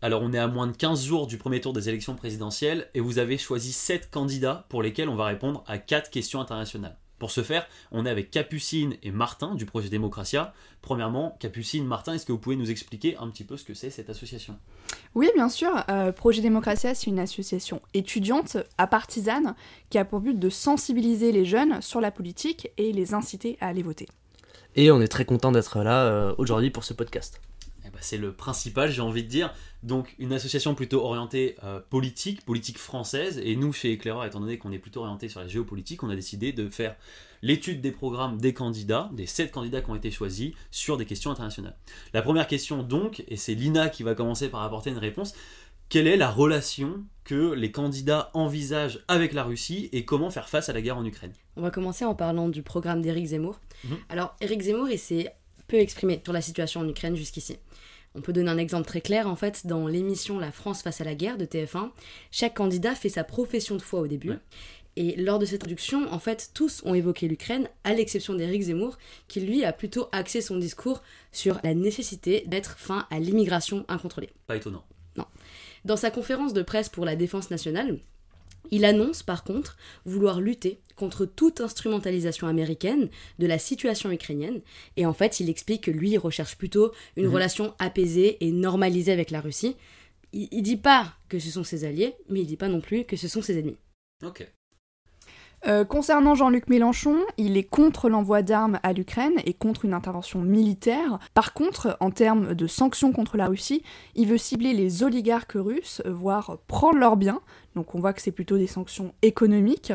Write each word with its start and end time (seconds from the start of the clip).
Alors 0.00 0.22
on 0.22 0.32
est 0.32 0.38
à 0.38 0.46
moins 0.46 0.68
de 0.68 0.76
15 0.76 1.04
jours 1.04 1.26
du 1.26 1.38
premier 1.38 1.60
tour 1.60 1.72
des 1.72 1.88
élections 1.88 2.14
présidentielles 2.14 2.88
et 2.94 3.00
vous 3.00 3.18
avez 3.18 3.36
choisi 3.36 3.72
7 3.72 4.10
candidats 4.10 4.64
pour 4.68 4.80
lesquels 4.80 5.08
on 5.08 5.16
va 5.16 5.24
répondre 5.24 5.64
à 5.66 5.78
4 5.78 6.10
questions 6.10 6.40
internationales. 6.40 6.96
Pour 7.18 7.32
ce 7.32 7.42
faire, 7.42 7.66
on 7.90 8.06
est 8.06 8.10
avec 8.10 8.30
Capucine 8.30 8.94
et 9.02 9.10
Martin 9.10 9.56
du 9.56 9.66
projet 9.66 9.88
Démocratia. 9.88 10.54
Premièrement, 10.82 11.36
Capucine, 11.40 11.84
Martin, 11.84 12.14
est-ce 12.14 12.24
que 12.24 12.30
vous 12.30 12.38
pouvez 12.38 12.54
nous 12.54 12.70
expliquer 12.70 13.16
un 13.16 13.28
petit 13.28 13.42
peu 13.42 13.56
ce 13.56 13.64
que 13.64 13.74
c'est 13.74 13.90
cette 13.90 14.08
association? 14.08 14.56
Oui, 15.16 15.28
bien 15.34 15.48
sûr. 15.48 15.84
Euh, 15.90 16.12
projet 16.12 16.42
Démocratia, 16.42 16.94
c'est 16.94 17.10
une 17.10 17.18
association 17.18 17.82
étudiante 17.92 18.56
à 18.78 18.86
partisane 18.86 19.56
qui 19.90 19.98
a 19.98 20.04
pour 20.04 20.20
but 20.20 20.38
de 20.38 20.48
sensibiliser 20.48 21.32
les 21.32 21.44
jeunes 21.44 21.82
sur 21.82 22.00
la 22.00 22.12
politique 22.12 22.70
et 22.76 22.92
les 22.92 23.14
inciter 23.14 23.58
à 23.60 23.66
aller 23.66 23.82
voter. 23.82 24.06
Et 24.76 24.92
on 24.92 25.00
est 25.00 25.08
très 25.08 25.24
content 25.24 25.50
d'être 25.50 25.82
là 25.82 26.04
euh, 26.04 26.34
aujourd'hui 26.38 26.70
pour 26.70 26.84
ce 26.84 26.94
podcast. 26.94 27.40
Ben, 27.98 28.04
c'est 28.04 28.16
le 28.16 28.32
principal, 28.32 28.90
j'ai 28.90 29.02
envie 29.02 29.24
de 29.24 29.28
dire. 29.28 29.52
Donc 29.82 30.14
une 30.18 30.32
association 30.32 30.74
plutôt 30.74 31.02
orientée 31.02 31.56
euh, 31.64 31.80
politique, 31.90 32.44
politique 32.44 32.78
française, 32.78 33.40
et 33.42 33.56
nous 33.56 33.72
chez 33.72 33.92
Éclaireur, 33.92 34.24
étant 34.24 34.40
donné 34.40 34.58
qu'on 34.58 34.72
est 34.72 34.78
plutôt 34.78 35.00
orienté 35.00 35.28
sur 35.28 35.40
la 35.40 35.48
géopolitique, 35.48 36.02
on 36.02 36.10
a 36.10 36.14
décidé 36.14 36.52
de 36.52 36.68
faire 36.68 36.96
l'étude 37.42 37.80
des 37.80 37.92
programmes 37.92 38.40
des 38.40 38.52
candidats, 38.52 39.10
des 39.12 39.26
sept 39.26 39.50
candidats 39.50 39.80
qui 39.80 39.90
ont 39.90 39.94
été 39.94 40.10
choisis, 40.10 40.52
sur 40.70 40.96
des 40.96 41.06
questions 41.06 41.30
internationales. 41.30 41.76
La 42.12 42.22
première 42.22 42.46
question 42.46 42.82
donc, 42.82 43.24
et 43.28 43.36
c'est 43.36 43.54
Lina 43.54 43.88
qui 43.88 44.02
va 44.02 44.14
commencer 44.14 44.48
par 44.48 44.62
apporter 44.62 44.90
une 44.90 44.98
réponse, 44.98 45.34
quelle 45.88 46.06
est 46.06 46.16
la 46.16 46.30
relation 46.30 47.04
que 47.24 47.52
les 47.52 47.70
candidats 47.70 48.30
envisagent 48.34 49.00
avec 49.08 49.32
la 49.32 49.42
Russie 49.42 49.88
et 49.92 50.04
comment 50.04 50.30
faire 50.30 50.48
face 50.48 50.68
à 50.68 50.72
la 50.72 50.82
guerre 50.82 50.98
en 50.98 51.04
Ukraine? 51.04 51.32
On 51.56 51.62
va 51.62 51.70
commencer 51.70 52.04
en 52.04 52.14
parlant 52.14 52.48
du 52.48 52.62
programme 52.62 53.00
d'Éric 53.00 53.26
Zemmour. 53.26 53.58
Mhm. 53.84 53.96
Alors, 54.08 54.36
Éric 54.40 54.62
Zemmour, 54.62 54.88
il 54.88 54.98
s'est 54.98 55.32
peu 55.68 55.76
exprimé 55.76 56.20
sur 56.24 56.32
la 56.32 56.40
situation 56.40 56.80
en 56.80 56.88
Ukraine 56.88 57.14
jusqu'ici. 57.14 57.58
On 58.18 58.20
peut 58.20 58.32
donner 58.32 58.50
un 58.50 58.58
exemple 58.58 58.86
très 58.86 59.00
clair. 59.00 59.28
En 59.28 59.36
fait, 59.36 59.66
dans 59.66 59.86
l'émission 59.86 60.38
La 60.38 60.50
France 60.50 60.82
face 60.82 61.00
à 61.00 61.04
la 61.04 61.14
guerre 61.14 61.38
de 61.38 61.44
TF1, 61.44 61.90
chaque 62.30 62.54
candidat 62.54 62.94
fait 62.94 63.08
sa 63.08 63.24
profession 63.24 63.76
de 63.76 63.82
foi 63.82 64.00
au 64.00 64.06
début. 64.06 64.30
Ouais. 64.30 64.38
Et 64.96 65.14
lors 65.14 65.38
de 65.38 65.44
cette 65.44 65.62
introduction, 65.62 66.12
en 66.12 66.18
fait, 66.18 66.50
tous 66.54 66.82
ont 66.84 66.92
évoqué 66.92 67.28
l'Ukraine, 67.28 67.68
à 67.84 67.94
l'exception 67.94 68.34
d'Éric 68.34 68.62
Zemmour, 68.62 68.98
qui 69.28 69.38
lui 69.38 69.64
a 69.64 69.72
plutôt 69.72 70.08
axé 70.10 70.40
son 70.40 70.56
discours 70.56 71.02
sur 71.30 71.60
la 71.62 71.72
nécessité 71.72 72.42
d'être 72.48 72.76
fin 72.80 73.06
à 73.12 73.20
l'immigration 73.20 73.84
incontrôlée. 73.86 74.30
Pas 74.48 74.56
étonnant. 74.56 74.84
Dans 75.84 75.96
sa 75.96 76.10
conférence 76.10 76.52
de 76.52 76.62
presse 76.62 76.88
pour 76.88 77.04
la 77.04 77.14
défense 77.14 77.50
nationale, 77.50 77.98
il 78.70 78.84
annonce 78.84 79.22
par 79.22 79.44
contre 79.44 79.76
vouloir 80.04 80.40
lutter 80.40 80.80
contre 80.96 81.24
toute 81.26 81.60
instrumentalisation 81.60 82.46
américaine 82.48 83.08
de 83.38 83.46
la 83.46 83.58
situation 83.58 84.10
ukrainienne. 84.10 84.60
Et 84.96 85.06
en 85.06 85.12
fait, 85.12 85.40
il 85.40 85.48
explique 85.48 85.84
que 85.84 85.90
lui, 85.90 86.10
il 86.10 86.18
recherche 86.18 86.56
plutôt 86.58 86.92
une 87.16 87.26
Mhm. 87.26 87.34
relation 87.34 87.74
apaisée 87.78 88.36
et 88.44 88.50
normalisée 88.50 89.12
avec 89.12 89.30
la 89.30 89.40
Russie. 89.40 89.76
Il, 90.32 90.48
il 90.50 90.62
dit 90.62 90.76
pas 90.76 91.12
que 91.28 91.38
ce 91.38 91.50
sont 91.50 91.64
ses 91.64 91.84
alliés, 91.84 92.14
mais 92.28 92.40
il 92.40 92.46
dit 92.46 92.56
pas 92.56 92.68
non 92.68 92.80
plus 92.80 93.04
que 93.04 93.16
ce 93.16 93.28
sont 93.28 93.42
ses 93.42 93.58
ennemis. 93.58 93.78
Ok. 94.24 94.46
Euh, 95.66 95.84
concernant 95.84 96.36
Jean-Luc 96.36 96.68
Mélenchon, 96.68 97.16
il 97.36 97.56
est 97.56 97.64
contre 97.64 98.08
l'envoi 98.08 98.42
d'armes 98.42 98.78
à 98.84 98.92
l'Ukraine 98.92 99.40
et 99.44 99.54
contre 99.54 99.84
une 99.84 99.92
intervention 99.92 100.40
militaire. 100.40 101.18
Par 101.34 101.52
contre, 101.52 101.96
en 101.98 102.12
termes 102.12 102.54
de 102.54 102.66
sanctions 102.68 103.12
contre 103.12 103.36
la 103.36 103.46
Russie, 103.48 103.82
il 104.14 104.28
veut 104.28 104.38
cibler 104.38 104.72
les 104.72 105.02
oligarques 105.02 105.54
russes, 105.56 106.00
voire 106.06 106.58
prendre 106.68 106.98
leurs 106.98 107.16
biens. 107.16 107.40
Donc 107.78 107.94
on 107.94 108.00
voit 108.00 108.12
que 108.12 108.20
c'est 108.20 108.32
plutôt 108.32 108.58
des 108.58 108.66
sanctions 108.66 109.14
économiques, 109.22 109.92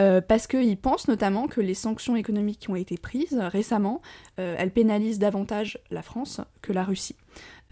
euh, 0.00 0.20
parce 0.20 0.48
qu'il 0.48 0.76
pense 0.76 1.06
notamment 1.06 1.46
que 1.46 1.60
les 1.60 1.74
sanctions 1.74 2.16
économiques 2.16 2.58
qui 2.58 2.70
ont 2.70 2.74
été 2.74 2.98
prises 2.98 3.38
récemment, 3.38 4.02
euh, 4.40 4.56
elles 4.58 4.72
pénalisent 4.72 5.20
davantage 5.20 5.78
la 5.92 6.02
France 6.02 6.40
que 6.62 6.72
la 6.72 6.82
Russie. 6.82 7.14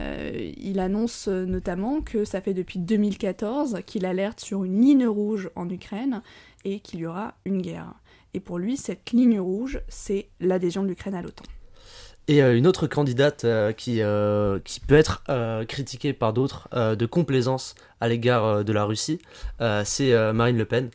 Euh, 0.01 0.53
il 0.57 0.79
annonce 0.79 1.27
notamment 1.27 2.01
que 2.01 2.25
ça 2.25 2.41
fait 2.41 2.55
depuis 2.55 2.79
2014 2.79 3.81
qu'il 3.87 4.07
alerte 4.07 4.39
sur 4.39 4.63
une 4.63 4.81
ligne 4.81 5.09
rouge 5.09 5.51
en 5.57 5.69
Ukraine 5.69 6.23
et 6.65 6.79
qu'il 6.79 7.01
y 7.01 7.07
aura 7.07 7.35
une 7.45 7.61
guerre. 7.61 7.95
Et 8.35 8.39
pour 8.39 8.61
lui, 8.61 8.77
cette 8.77 9.11
ligne 9.11 9.41
rouge, 9.41 9.81
c'est 9.89 10.29
l'adhésion 10.39 10.85
de 10.85 10.89
l'Ukraine 10.89 11.17
à 11.17 11.23
l'OTAN. 11.23 11.43
Et 12.31 12.45
euh, 12.45 12.57
une 12.57 12.69
autre 12.69 12.87
candidate 12.87 13.43
euh, 13.45 13.73
qui, 13.73 14.03
euh, 14.03 14.61
qui 14.61 14.79
peut 14.79 14.95
être 14.95 15.25
critiquée 15.67 16.13
par 16.13 16.33
d'autres 16.33 16.69
de 16.73 17.07
complaisance 17.07 17.75
à 18.01 18.07
l'égard 18.09 18.65
de 18.65 18.73
la 18.73 18.85
Russie, 18.85 19.21
c'est 19.85 20.33
Marine 20.33 20.57
Le 20.57 20.65
Pen. 20.65 20.91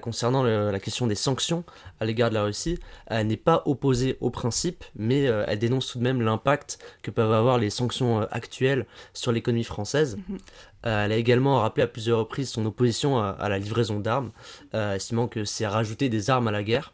Concernant 0.00 0.42
le- 0.42 0.70
la 0.70 0.78
question 0.78 1.06
des 1.06 1.14
sanctions 1.14 1.64
à 2.00 2.04
l'égard 2.04 2.28
de 2.30 2.34
la 2.34 2.44
Russie, 2.44 2.78
elle 3.06 3.26
n'est 3.26 3.36
pas 3.36 3.62
opposée 3.66 4.16
au 4.20 4.30
principe, 4.30 4.84
mais 4.94 5.22
elle 5.24 5.58
dénonce 5.58 5.88
tout 5.88 5.98
de 5.98 6.04
même 6.04 6.22
l'impact 6.22 6.78
que 7.02 7.10
peuvent 7.10 7.32
avoir 7.32 7.58
les 7.58 7.70
sanctions 7.70 8.20
actuelles 8.30 8.86
sur 9.14 9.32
l'économie 9.32 9.64
française. 9.64 10.16
Mhm. 10.28 10.38
Euh, 10.86 11.04
elle 11.04 11.12
a 11.12 11.16
également 11.16 11.60
rappelé 11.60 11.82
à 11.82 11.88
plusieurs 11.88 12.20
reprises 12.20 12.50
son 12.50 12.64
opposition 12.66 13.18
à, 13.18 13.30
à 13.30 13.48
la 13.48 13.58
livraison 13.58 13.98
d'armes, 13.98 14.30
euh, 14.74 14.94
estimant 14.94 15.26
que 15.26 15.44
c'est 15.44 15.66
rajouter 15.66 16.08
des 16.08 16.30
armes 16.30 16.46
à 16.46 16.52
la 16.52 16.62
guerre. 16.62 16.92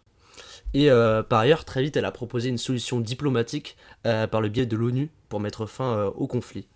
Et 0.74 0.90
euh, 0.90 1.22
par 1.22 1.38
ailleurs, 1.38 1.64
très 1.64 1.82
vite, 1.82 1.96
elle 1.96 2.04
a 2.04 2.10
proposé 2.10 2.48
une 2.48 2.58
solution 2.58 2.98
diplomatique 3.00 3.76
euh, 4.06 4.26
par 4.26 4.40
le 4.40 4.48
biais 4.48 4.66
de 4.66 4.76
l'ONU 4.76 5.08
pour 5.28 5.38
mettre 5.38 5.66
fin 5.66 5.96
euh, 5.96 6.10
au 6.10 6.26
conflit. 6.26 6.66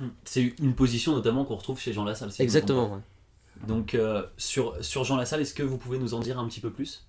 Hmm. 0.00 0.08
C'est 0.24 0.54
une 0.60 0.74
position 0.74 1.12
notamment 1.12 1.44
qu'on 1.44 1.56
retrouve 1.56 1.80
chez 1.80 1.92
Jean 1.92 2.04
Lassalle. 2.04 2.30
si 2.30 2.40
Exactement. 2.40 2.94
ouais. 2.94 3.00
Donc 3.66 3.98
sur, 4.36 4.76
sur 4.84 5.02
Jean 5.02 5.16
Lassalle, 5.16 5.40
est-ce 5.40 5.52
que 5.52 5.64
vous 5.64 5.78
pouvez 5.78 5.98
nous 5.98 6.14
en 6.14 6.20
dire 6.20 6.38
un 6.38 6.46
petit 6.46 6.60
peu 6.60 6.70
plus? 6.70 7.08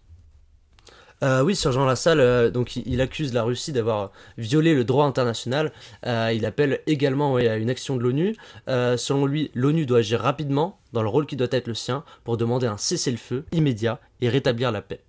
Euh, 1.21 1.41
oui, 1.43 1.55
sur 1.55 1.71
Jean 1.71 1.85
Lassalle, 1.85 2.19
euh, 2.21 2.49
donc 2.49 2.75
il, 2.77 3.01
accuse 3.01 3.33
la 3.33 3.43
Russie 3.43 3.73
d'avoir 3.73 4.11
violé 4.37 4.73
le 4.73 4.83
droit 4.83 5.05
international. 5.05 5.71
Euh, 6.05 6.31
il 6.33 6.45
appelle 6.45 6.79
également 6.87 7.33
ouais, 7.33 7.47
à 7.47 7.57
une 7.57 7.69
action 7.69 7.97
de 7.97 8.03
l'ONU. 8.03 8.35
Selon 8.67 9.25
lui, 9.25 9.51
l'ONU 9.53 9.85
doit 9.85 9.99
agir 9.99 10.21
rapidement 10.21 10.79
dans 10.93 11.01
le 11.01 11.09
rôle 11.09 11.25
qui 11.25 11.35
doit 11.35 11.47
être 11.51 11.67
le 11.67 11.73
sien 11.73 12.03
pour 12.23 12.37
demander 12.37 12.67
un 12.67 12.77
cessez-le-feu 12.77 13.45
immédiat 13.51 13.99
et 14.21 14.29
rétablir 14.29 14.71
la 14.71 14.81
paix. 14.81 15.01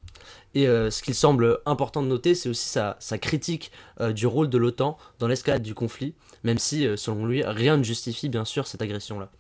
Et 0.55 0.67
euh, 0.67 0.91
ce 0.91 1.03
qu'il 1.03 1.15
semble 1.15 1.59
important 1.67 2.03
de 2.03 2.09
noter, 2.09 2.35
c'est 2.35 2.49
aussi 2.49 2.69
sa, 2.69 2.97
critique 3.19 3.71
euh, 4.01 4.13
du 4.13 4.27
rôle 4.27 4.49
de 4.49 4.59
l'OTAN 4.59 4.99
dans 5.19 5.29
l'escalade 5.29 5.63
du 5.63 5.75
conflit, 5.75 6.15
même 6.43 6.59
si, 6.59 6.87
euh, 6.87 6.97
selon 6.97 7.27
lui, 7.27 7.43
rien 7.45 7.77
ne 7.77 7.85
justifie 7.85 8.29
bien 8.29 8.45
sûr 8.45 8.67
cette 8.67 8.83
agression-là. 8.83 9.31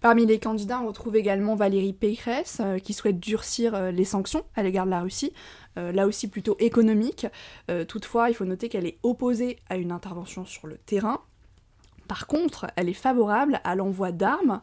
Parmi 0.00 0.26
les 0.26 0.38
candidats, 0.38 0.80
on 0.80 0.88
retrouve 0.88 1.16
également 1.16 1.54
Valérie 1.54 1.94
Pécresse, 1.94 2.60
qui 2.82 2.92
souhaite 2.92 3.18
durcir 3.18 3.90
les 3.90 4.04
sanctions 4.04 4.44
à 4.54 4.62
l'égard 4.62 4.84
de 4.84 4.90
la 4.90 5.00
Russie, 5.00 5.32
là 5.76 6.06
aussi 6.06 6.28
plutôt 6.28 6.56
économique. 6.58 7.26
Toutefois, 7.88 8.28
il 8.28 8.34
faut 8.34 8.44
noter 8.44 8.68
qu'elle 8.68 8.84
est 8.84 8.98
opposée 9.02 9.60
à 9.70 9.76
une 9.76 9.92
intervention 9.92 10.44
sur 10.44 10.66
le 10.66 10.76
terrain. 10.76 11.22
Par 12.08 12.26
contre, 12.26 12.66
elle 12.76 12.88
est 12.88 12.92
favorable 12.92 13.60
à 13.64 13.74
l'envoi 13.74 14.12
d'armes. 14.12 14.60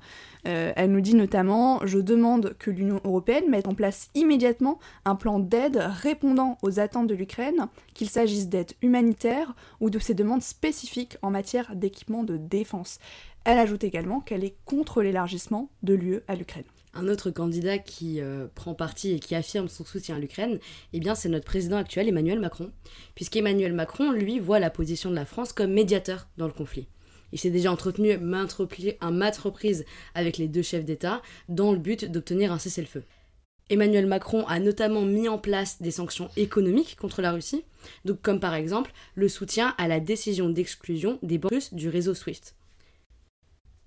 Euh, 0.48 0.74
elle 0.76 0.92
nous 0.92 1.02
dit 1.02 1.16
notamment 1.16 1.80
Je 1.86 2.00
demande 2.00 2.56
que 2.60 2.72
l'Union 2.72 3.02
européenne 3.04 3.50
mette 3.50 3.68
en 3.68 3.76
place 3.76 4.10
immédiatement 4.16 4.80
un 5.06 5.16
plan 5.16 5.40
d'aide 5.40 5.78
répondant 5.78 6.58
aux 6.62 6.80
attentes 6.80 7.08
de 7.08 7.16
l'Ukraine, 7.16 7.68
qu'il 7.94 8.10
s'agisse 8.10 8.48
d'aide 8.48 8.74
humanitaire 8.82 9.56
ou 9.80 9.90
de 9.90 10.00
ses 10.00 10.14
demandes 10.14 10.44
spécifiques 10.44 11.18
en 11.22 11.32
matière 11.32 11.76
d'équipement 11.76 12.24
de 12.24 12.38
défense. 12.38 13.00
Elle 13.44 13.58
ajoute 13.58 13.84
également 13.84 14.20
qu'elle 14.20 14.44
est 14.44 14.56
contre 14.66 15.02
l'élargissement 15.02 15.70
de 15.82 15.94
l'UE 15.94 16.22
à 16.28 16.36
l'Ukraine. 16.36 16.66
Un 16.94 17.08
autre 17.08 17.32
candidat 17.32 17.78
qui 17.78 18.20
euh, 18.20 18.48
prend 18.54 18.74
parti 18.74 19.14
et 19.14 19.20
qui 19.20 19.34
affirme 19.34 19.70
son 19.70 19.86
soutien 19.86 20.18
à 20.18 20.20
l'Ukraine, 20.20 20.60
eh 20.92 21.00
bien 21.00 21.16
c'est 21.16 21.30
notre 21.30 21.46
président 21.46 21.78
actuel 21.78 22.10
Emmanuel 22.10 22.40
Macron, 22.40 22.70
puisqu'Emmanuel 23.16 23.74
Macron, 23.74 24.12
lui, 24.12 24.40
voit 24.40 24.60
la 24.60 24.70
position 24.70 25.10
de 25.10 25.16
la 25.16 25.26
France 25.26 25.54
comme 25.54 25.72
médiateur 25.72 26.28
dans 26.38 26.48
le 26.48 26.54
conflit. 26.54 26.88
Il 27.34 27.40
s'est 27.40 27.50
déjà 27.50 27.72
entretenu 27.72 28.12
à 28.12 28.18
maintes 28.18 28.54
reprises 29.38 29.86
avec 30.16 30.38
les 30.38 30.48
deux 30.48 30.62
chefs 30.62 30.86
d'État 30.86 31.22
dans 31.50 31.72
le 31.72 31.78
but 31.80 32.06
d'obtenir 32.12 32.52
un 32.52 32.60
cessez-le-feu. 32.60 33.04
Emmanuel 33.70 34.06
Macron 34.06 34.46
a 34.48 34.60
notamment 34.60 35.04
mis 35.04 35.30
en 35.30 35.38
place 35.38 35.82
des 35.82 35.92
sanctions 35.92 36.30
économiques 36.36 36.98
contre 37.00 37.22
la 37.22 37.32
Russie, 37.32 37.64
donc 38.04 38.22
comme 38.22 38.42
par 38.42 38.54
exemple 38.54 38.92
le 39.16 39.30
soutien 39.30 39.74
à 39.78 39.88
la 39.88 40.02
décision 40.02 40.50
d'exclusion 40.50 41.20
des 41.24 41.38
banques 41.38 41.52
russes 41.54 41.74
du 41.74 41.88
réseau 41.88 42.14
SWIFT. 42.14 42.54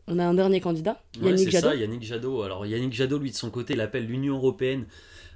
On 0.06 0.18
a 0.18 0.24
un 0.24 0.34
dernier 0.34 0.60
candidat, 0.60 1.02
Ouais, 1.20 1.30
Yannick 1.30 1.44
c'est 1.46 1.50
Jadot. 1.50 1.68
ça, 1.68 1.74
Yannick 1.74 2.02
Jadot. 2.02 2.42
Alors 2.42 2.66
Yannick 2.66 2.92
Jadot, 2.92 3.18
lui, 3.18 3.30
de 3.30 3.36
son 3.36 3.50
côté, 3.50 3.72
il 3.74 3.80
appelle 3.80 4.06
l'Union 4.06 4.36
Européenne 4.36 4.86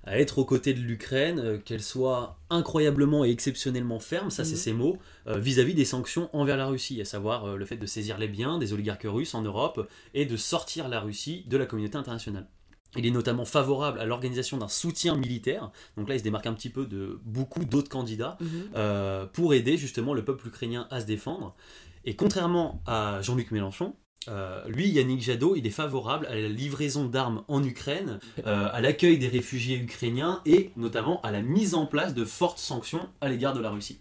à 0.09 0.19
être 0.19 0.39
aux 0.39 0.45
côtés 0.45 0.73
de 0.75 0.81
l'Ukraine, 0.81 1.39
euh, 1.39 1.59
qu'elle 1.59 1.83
soit 1.83 2.39
incroyablement 2.51 3.25
et 3.25 3.31
exceptionnellement 3.31 3.99
ferme, 4.01 4.31
ça 4.31 4.45
c'est 4.45 4.53
Mhm. 4.53 4.57
ses 4.57 4.73
mots, 4.73 4.99
euh, 5.27 5.39
vis-à-vis 5.39 5.75
des 5.75 5.85
sanctions 5.85 6.31
envers 6.33 6.57
la 6.57 6.67
Russie, 6.67 7.01
à 7.01 7.05
savoir 7.05 7.45
euh, 7.45 7.57
le 7.57 7.65
fait 7.67 7.77
de 7.77 7.87
saisir 7.87 8.17
les 8.19 8.29
biens 8.29 8.59
des 8.59 8.73
oligarques 8.73 9.07
russes 9.07 9.35
en 9.35 9.43
Europe 9.43 9.89
et 10.15 10.25
de 10.25 10.37
sortir 10.37 10.89
la 10.89 11.01
Russie 11.01 11.45
de 11.47 11.57
la 11.57 11.67
communauté 11.67 11.97
internationale. 11.99 12.47
Il 12.97 13.05
est 13.05 13.11
notamment 13.11 13.45
favorable 13.45 14.01
à 14.01 14.07
l'organisation 14.07 14.57
d'un 14.57 14.69
soutien 14.69 15.15
militaire, 15.15 15.71
donc 15.99 16.09
là 16.09 16.15
il 16.15 16.19
se 16.21 16.25
démarque 16.25 16.47
un 16.47 16.55
petit 16.55 16.71
peu 16.71 16.87
de 16.87 17.21
beaucoup 17.25 17.67
d'autres 17.67 17.91
candidats, 17.91 18.39
Mhm. 18.41 18.49
euh, 18.77 19.27
pour 19.27 19.53
aider 19.53 19.77
justement 19.77 20.15
le 20.15 20.25
peuple 20.25 20.49
ukrainien 20.49 20.89
à 20.91 21.01
se 21.03 21.07
défendre. 21.07 21.55
Et 22.07 22.17
contrairement 22.17 22.81
à 22.87 23.21
Jean-Luc 23.21 23.51
Mélenchon, 23.51 23.95
euh, 24.27 24.63
lui, 24.69 24.89
Yannick 24.89 25.23
Jadot, 25.23 25.55
il 25.57 25.67
est 25.67 25.71
favorable 25.71 26.27
à 26.27 26.35
la 26.35 26.49
livraison 26.49 27.05
d'armes 27.05 27.45
en 27.49 27.63
Ukraine, 27.63 28.19
euh, 28.47 28.69
à 28.73 28.81
l'accueil 28.81 29.19
des 29.19 29.29
réfugiés 29.29 29.77
ukrainiens 29.79 30.43
et 30.45 30.71
notamment 30.77 31.21
à 31.23 31.31
la 31.31 31.41
mise 31.41 31.75
en 31.75 31.87
place 31.87 32.15
de 32.15 32.25
fortes 32.25 32.59
sanctions 32.59 33.09
à 33.21 33.29
l'égard 33.29 33.55
de 33.55 33.61
la 33.61 33.71
Russie. 33.71 33.99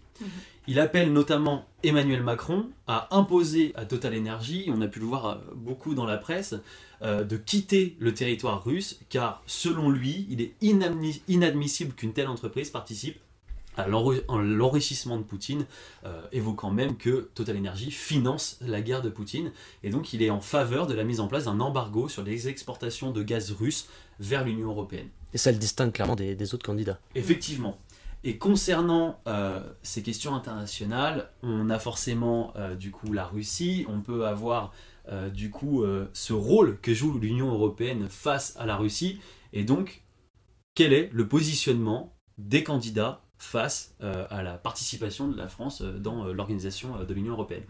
Il 0.66 0.80
appelle 0.80 1.12
notamment 1.12 1.64
Emmanuel 1.82 2.22
Macron 2.22 2.68
à 2.86 3.16
imposer 3.16 3.72
à 3.76 3.86
Total 3.86 4.18
Energy, 4.18 4.66
on 4.68 4.82
a 4.82 4.88
pu 4.88 4.98
le 4.98 5.06
voir 5.06 5.26
euh, 5.26 5.34
beaucoup 5.54 5.94
dans 5.94 6.04
la 6.04 6.18
presse, 6.18 6.56
euh, 7.00 7.22
de 7.22 7.36
quitter 7.36 7.96
le 8.00 8.12
territoire 8.12 8.64
russe, 8.64 8.98
car 9.08 9.42
selon 9.46 9.88
lui, 9.88 10.26
il 10.28 10.40
est 10.42 10.54
inadmi- 10.60 11.22
inadmissible 11.28 11.94
qu'une 11.94 12.12
telle 12.12 12.28
entreprise 12.28 12.70
participe 12.70 13.18
à 13.78 13.86
l'enrichissement 13.86 15.16
de 15.16 15.22
Poutine, 15.22 15.64
euh, 16.04 16.20
évoquant 16.32 16.70
même 16.70 16.96
que 16.96 17.30
Total 17.34 17.56
Energy 17.56 17.90
finance 17.90 18.58
la 18.60 18.80
guerre 18.80 19.02
de 19.02 19.08
Poutine, 19.08 19.52
et 19.82 19.90
donc 19.90 20.12
il 20.12 20.22
est 20.22 20.30
en 20.30 20.40
faveur 20.40 20.86
de 20.86 20.94
la 20.94 21.04
mise 21.04 21.20
en 21.20 21.28
place 21.28 21.44
d'un 21.44 21.60
embargo 21.60 22.08
sur 22.08 22.24
les 22.24 22.48
exportations 22.48 23.12
de 23.12 23.22
gaz 23.22 23.52
russe 23.52 23.88
vers 24.18 24.44
l'Union 24.44 24.68
européenne. 24.70 25.08
Et 25.32 25.38
ça 25.38 25.52
le 25.52 25.58
distingue 25.58 25.92
clairement 25.92 26.16
des, 26.16 26.34
des 26.34 26.54
autres 26.54 26.66
candidats. 26.66 26.98
Effectivement. 27.14 27.78
Et 28.24 28.36
concernant 28.36 29.20
euh, 29.28 29.62
ces 29.82 30.02
questions 30.02 30.34
internationales, 30.34 31.30
on 31.44 31.70
a 31.70 31.78
forcément 31.78 32.52
euh, 32.56 32.74
du 32.74 32.90
coup 32.90 33.12
la 33.12 33.24
Russie, 33.24 33.86
on 33.88 34.00
peut 34.00 34.26
avoir 34.26 34.72
du 35.32 35.48
coup 35.48 35.86
ce 36.12 36.34
rôle 36.34 36.78
que 36.82 36.92
joue 36.92 37.18
l'Union 37.18 37.50
européenne 37.50 38.08
face 38.10 38.54
à 38.58 38.66
la 38.66 38.76
Russie, 38.76 39.20
et 39.54 39.64
donc 39.64 40.02
quel 40.74 40.92
est 40.92 41.08
le 41.14 41.26
positionnement 41.26 42.14
des 42.36 42.62
candidats 42.62 43.22
face 43.38 43.94
euh, 44.02 44.26
à 44.30 44.42
la 44.42 44.54
participation 44.54 45.28
de 45.28 45.36
la 45.36 45.48
France 45.48 45.80
euh, 45.80 45.98
dans 45.98 46.26
euh, 46.26 46.32
l'organisation 46.32 46.96
euh, 46.96 47.04
de 47.04 47.14
l'Union 47.14 47.32
européenne. 47.32 47.62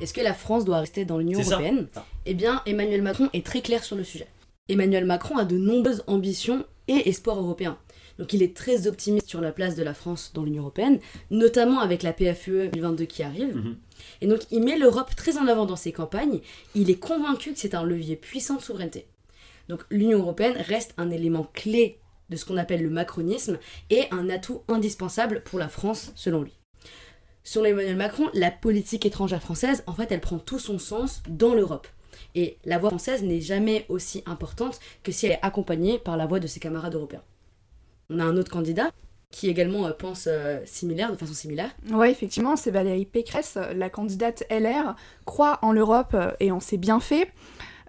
Est-ce 0.00 0.14
que 0.14 0.20
la 0.20 0.34
France 0.34 0.64
doit 0.64 0.80
rester 0.80 1.04
dans 1.04 1.18
l'Union 1.18 1.42
ça. 1.42 1.56
européenne? 1.56 1.88
Eh 2.24 2.34
bien, 2.34 2.62
Emmanuel 2.66 3.02
Macron 3.02 3.28
est 3.34 3.44
très 3.44 3.60
clair 3.60 3.84
sur 3.84 3.96
le 3.96 4.04
sujet. 4.04 4.26
Emmanuel 4.68 5.04
Macron 5.04 5.36
a 5.36 5.44
de 5.44 5.58
nombreuses 5.58 6.02
ambitions 6.06 6.64
et 6.88 7.08
espoirs 7.08 7.38
européens. 7.38 7.78
Donc 8.18 8.32
il 8.32 8.42
est 8.42 8.54
très 8.54 8.86
optimiste 8.86 9.28
sur 9.28 9.40
la 9.40 9.52
place 9.52 9.76
de 9.76 9.82
la 9.82 9.94
France 9.94 10.32
dans 10.34 10.42
l'Union 10.42 10.62
européenne, 10.62 11.00
notamment 11.30 11.80
avec 11.80 12.02
la 12.02 12.12
PFUE 12.12 12.68
2022 12.68 13.04
qui 13.04 13.22
arrive. 13.22 13.56
Mhm. 13.56 13.76
Et 14.20 14.26
donc 14.26 14.40
il 14.50 14.62
met 14.62 14.78
l'Europe 14.78 15.14
très 15.16 15.38
en 15.38 15.46
avant 15.46 15.66
dans 15.66 15.76
ses 15.76 15.92
campagnes. 15.92 16.40
Il 16.74 16.90
est 16.90 16.98
convaincu 16.98 17.52
que 17.52 17.58
c'est 17.58 17.74
un 17.74 17.82
levier 17.82 18.16
puissant 18.16 18.56
de 18.56 18.62
souveraineté. 18.62 19.06
Donc 19.68 19.84
l'Union 19.90 20.18
européenne 20.18 20.56
reste 20.58 20.94
un 20.98 21.10
élément 21.10 21.48
clé 21.52 21.98
de 22.30 22.36
ce 22.36 22.44
qu'on 22.44 22.56
appelle 22.56 22.82
le 22.82 22.90
macronisme 22.90 23.58
et 23.90 24.04
un 24.10 24.30
atout 24.30 24.62
indispensable 24.68 25.42
pour 25.44 25.58
la 25.58 25.68
France 25.68 26.12
selon 26.14 26.42
lui. 26.42 26.56
Sur 27.42 27.66
Emmanuel 27.66 27.96
Macron, 27.96 28.28
la 28.34 28.50
politique 28.50 29.06
étrangère 29.06 29.42
française, 29.42 29.82
en 29.86 29.94
fait, 29.94 30.12
elle 30.12 30.20
prend 30.20 30.38
tout 30.38 30.58
son 30.58 30.78
sens 30.78 31.22
dans 31.28 31.54
l'Europe. 31.54 31.88
Et 32.34 32.58
la 32.64 32.78
voix 32.78 32.90
française 32.90 33.22
n'est 33.22 33.40
jamais 33.40 33.86
aussi 33.88 34.22
importante 34.26 34.78
que 35.02 35.10
si 35.10 35.26
elle 35.26 35.32
est 35.32 35.38
accompagnée 35.42 35.98
par 35.98 36.16
la 36.16 36.26
voix 36.26 36.38
de 36.38 36.46
ses 36.46 36.60
camarades 36.60 36.94
européens. 36.94 37.22
On 38.08 38.18
a 38.18 38.24
un 38.24 38.36
autre 38.36 38.52
candidat 38.52 38.90
qui 39.30 39.48
également 39.48 39.86
euh, 39.86 39.92
pense 39.92 40.26
euh, 40.26 40.58
similaire, 40.64 41.12
de 41.12 41.16
façon 41.16 41.34
similaire. 41.34 41.70
Ouais, 41.90 42.10
effectivement, 42.10 42.56
c'est 42.56 42.70
Valérie 42.70 43.06
Pécresse, 43.06 43.56
la 43.74 43.88
candidate 43.88 44.42
LR, 44.50 44.96
croit 45.24 45.58
en 45.62 45.72
l'Europe 45.72 46.14
euh, 46.14 46.32
et 46.40 46.50
en 46.50 46.60
ses 46.60 46.76
bienfaits. 46.76 47.28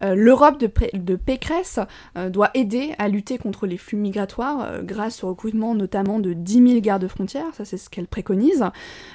Euh, 0.04 0.16
L'Europe 0.16 0.60
de, 0.60 0.72
de 0.94 1.16
Pécresse 1.16 1.80
euh, 2.18 2.30
doit 2.30 2.52
aider 2.54 2.94
à 2.98 3.08
lutter 3.08 3.38
contre 3.38 3.68
les 3.68 3.78
flux 3.78 3.98
migratoires 3.98 4.62
euh, 4.62 4.82
grâce 4.82 5.24
au 5.24 5.30
recrutement 5.30 5.76
notamment 5.76 6.20
de 6.20 6.34
10 6.34 6.68
000 6.68 6.82
gardes-frontières, 6.82 7.54
ça 7.54 7.66
c'est 7.66 7.78
ce 7.78 7.90
qu'elle 7.90 8.08
préconise. 8.08 8.66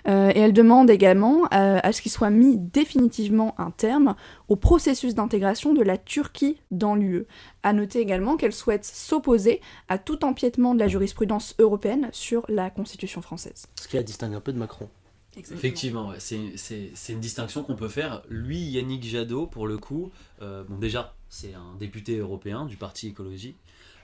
Et 0.06 0.38
elle 0.38 0.52
demande 0.52 0.90
également 0.90 1.44
à 1.50 1.92
ce 1.92 2.00
qu'il 2.00 2.12
soit 2.12 2.30
mis 2.30 2.56
définitivement 2.56 3.54
un 3.58 3.70
terme 3.70 4.14
au 4.48 4.56
processus 4.56 5.14
d'intégration 5.14 5.72
de 5.72 5.82
la 5.82 5.98
Turquie 5.98 6.60
dans 6.70 6.94
l'UE. 6.94 7.26
À 7.62 7.72
noter 7.72 8.00
également 8.00 8.36
qu'elle 8.36 8.52
souhaite 8.52 8.84
s'opposer 8.84 9.60
à 9.88 9.98
tout 9.98 10.24
empiètement 10.24 10.74
de 10.74 10.80
la 10.80 10.88
jurisprudence 10.88 11.54
européenne 11.58 12.08
sur 12.12 12.44
la 12.48 12.70
Constitution 12.70 13.22
française. 13.22 13.66
Ce 13.80 13.88
qui 13.88 13.96
la 13.96 14.02
distingue 14.02 14.34
un 14.34 14.40
peu 14.40 14.52
de 14.52 14.58
Macron. 14.58 14.88
Effectivement, 15.36 16.12
c'est, 16.18 16.82
une 17.08 17.20
distinction 17.20 17.62
qu'on 17.62 17.76
peut 17.76 17.88
faire. 17.88 18.22
Lui, 18.28 18.58
Yannick 18.58 19.04
Jadot, 19.04 19.46
pour 19.46 19.66
le 19.66 19.76
coup, 19.76 20.10
euh, 20.40 20.64
déjà, 20.80 21.14
c'est 21.28 21.54
un 21.54 21.74
député 21.78 22.18
européen 22.18 22.64
du 22.64 22.76
Parti 22.76 23.08
Écologie. 23.08 23.56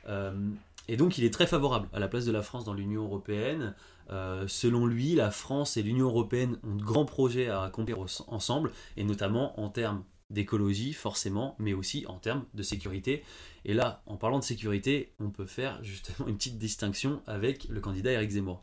Euh, 0.08 0.50
et 0.88 0.96
donc, 0.96 1.16
il 1.18 1.24
est 1.24 1.32
très 1.32 1.46
favorable 1.46 1.88
à 1.92 2.00
la 2.00 2.08
place 2.08 2.24
de 2.24 2.32
la 2.32 2.42
France 2.42 2.64
dans 2.64 2.74
l'Union 2.74 3.04
européenne. 3.04 3.74
Euh, 4.10 4.46
selon 4.46 4.86
lui, 4.86 5.14
la 5.14 5.30
France 5.30 5.76
et 5.76 5.82
l'Union 5.82 6.06
européenne 6.06 6.58
ont 6.64 6.74
de 6.74 6.82
grands 6.82 7.06
projets 7.06 7.48
à 7.48 7.62
accomplir 7.62 7.98
ensemble, 8.26 8.72
et 8.96 9.04
notamment 9.04 9.58
en 9.60 9.68
termes 9.68 10.02
d'écologie, 10.32 10.92
forcément, 10.92 11.54
mais 11.58 11.72
aussi 11.72 12.04
en 12.06 12.18
termes 12.18 12.44
de 12.54 12.62
sécurité. 12.62 13.22
Et 13.64 13.74
là, 13.74 14.02
en 14.06 14.16
parlant 14.16 14.40
de 14.40 14.44
sécurité, 14.44 15.12
on 15.20 15.30
peut 15.30 15.46
faire 15.46 15.78
justement 15.84 16.26
une 16.28 16.36
petite 16.36 16.58
distinction 16.58 17.22
avec 17.26 17.68
le 17.68 17.80
candidat 17.80 18.10
Éric 18.10 18.30
Zemmour. 18.30 18.60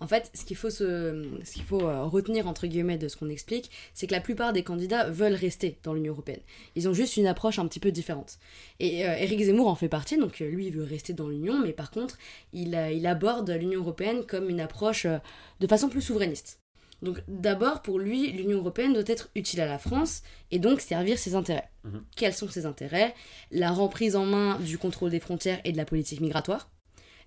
En 0.00 0.06
fait, 0.06 0.30
ce 0.34 0.44
qu'il 0.44 0.56
faut, 0.56 0.68
faut 0.70 1.80
euh, 1.80 2.04
retenir 2.04 2.46
entre 2.46 2.66
guillemets 2.66 2.98
de 2.98 3.08
ce 3.08 3.16
qu'on 3.16 3.30
explique, 3.30 3.70
c'est 3.94 4.06
que 4.06 4.12
la 4.12 4.20
plupart 4.20 4.52
des 4.52 4.62
candidats 4.62 5.08
veulent 5.08 5.34
rester 5.34 5.78
dans 5.82 5.94
l'Union 5.94 6.12
européenne. 6.12 6.40
Ils 6.74 6.88
ont 6.88 6.92
juste 6.92 7.16
une 7.16 7.26
approche 7.26 7.58
un 7.58 7.66
petit 7.66 7.80
peu 7.80 7.90
différente. 7.90 8.38
Et 8.80 9.06
euh, 9.06 9.16
Éric 9.16 9.40
Zemmour 9.42 9.68
en 9.68 9.74
fait 9.74 9.88
partie, 9.88 10.18
donc 10.18 10.40
euh, 10.40 10.48
lui 10.48 10.66
il 10.66 10.72
veut 10.72 10.84
rester 10.84 11.12
dans 11.12 11.28
l'Union, 11.28 11.60
mais 11.60 11.72
par 11.72 11.90
contre, 11.90 12.18
il, 12.52 12.74
euh, 12.74 13.08
aborde 13.08 13.50
l'Union 13.50 13.80
européenne 13.80 14.24
comme 14.26 14.48
une 14.48 14.60
approche 14.60 15.06
de 15.06 15.66
façon 15.66 15.88
plus 15.88 16.00
souverainiste. 16.00 16.63
Donc 17.02 17.22
d'abord, 17.28 17.82
pour 17.82 17.98
lui, 17.98 18.32
l'Union 18.32 18.58
européenne 18.58 18.92
doit 18.92 19.02
être 19.06 19.30
utile 19.34 19.60
à 19.60 19.66
la 19.66 19.78
France 19.78 20.22
et 20.50 20.58
donc 20.58 20.80
servir 20.80 21.18
ses 21.18 21.34
intérêts. 21.34 21.70
Mhm. 21.84 22.04
Quels 22.16 22.34
sont 22.34 22.48
ses 22.48 22.66
intérêts? 22.66 23.14
La 23.50 23.72
reprise 23.72 24.16
en 24.16 24.24
main 24.24 24.58
du 24.60 24.78
contrôle 24.78 25.10
des 25.10 25.20
frontières 25.20 25.60
et 25.64 25.72
de 25.72 25.76
la 25.76 25.84
politique 25.84 26.20
migratoire 26.20 26.70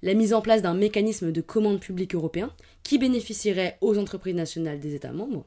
la 0.03 0.13
mise 0.13 0.33
en 0.33 0.41
place 0.41 0.61
d'un 0.61 0.73
mécanisme 0.73 1.31
de 1.31 1.41
commande 1.41 1.79
publique 1.79 2.15
européen 2.15 2.53
qui 2.83 2.97
bénéficierait 2.97 3.77
aux 3.81 3.97
entreprises 3.97 4.35
nationales 4.35 4.79
des 4.79 4.95
États 4.95 5.11
membres, 5.11 5.45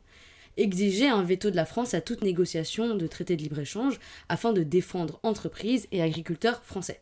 exiger 0.57 1.09
un 1.09 1.23
veto 1.23 1.51
de 1.51 1.57
la 1.57 1.67
France 1.67 1.95
à 1.95 2.01
toute 2.01 2.23
négociation 2.23 2.95
de 2.95 3.07
traité 3.07 3.37
de 3.37 3.43
libre-échange 3.43 3.99
afin 4.29 4.53
de 4.53 4.63
défendre 4.63 5.21
entreprises 5.23 5.87
et 5.93 6.03
agriculteurs 6.03 6.65
français. 6.65 7.01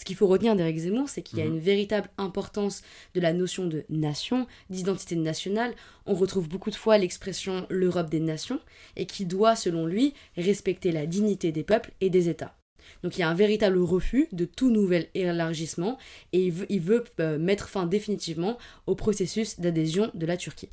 Ce 0.00 0.04
qu'il 0.06 0.16
faut 0.16 0.26
retenir 0.28 0.56
d'Éric 0.56 0.78
Zemmour, 0.78 1.10
c'est 1.10 1.20
qu'il 1.20 1.40
y 1.40 1.42
a 1.42 1.44
Mhm. 1.44 1.56
une 1.56 1.60
véritable 1.60 2.08
importance 2.16 2.80
de 3.12 3.20
la 3.20 3.34
notion 3.34 3.66
de 3.66 3.84
nation, 3.90 4.46
d'identité 4.70 5.14
nationale. 5.14 5.74
On 6.06 6.14
retrouve 6.14 6.48
beaucoup 6.48 6.70
de 6.70 6.74
fois 6.74 6.96
l'expression 6.96 7.66
l'Europe 7.68 8.08
des 8.08 8.18
nations, 8.18 8.60
et 8.96 9.04
qui 9.04 9.26
doit, 9.26 9.56
selon 9.56 9.84
lui, 9.84 10.14
respecter 10.38 10.90
la 10.90 11.04
dignité 11.04 11.52
des 11.52 11.64
peuples 11.64 11.92
et 12.00 12.08
des 12.08 12.30
États. 12.30 12.56
Donc 13.02 13.18
il 13.18 13.20
y 13.20 13.22
a 13.24 13.28
un 13.28 13.34
véritable 13.34 13.76
refus 13.76 14.26
de 14.32 14.46
tout 14.46 14.70
nouvel 14.70 15.08
élargissement 15.12 15.98
et 16.32 16.46
il 16.46 16.52
veut, 16.52 16.66
il 16.70 16.80
veut, 16.80 17.04
euh, 17.20 17.38
mettre 17.38 17.68
fin 17.68 17.84
définitivement 17.84 18.56
au 18.86 18.94
processus 18.94 19.60
d'adhésion 19.60 20.10
de 20.14 20.24
la 20.24 20.38
Turquie. 20.38 20.70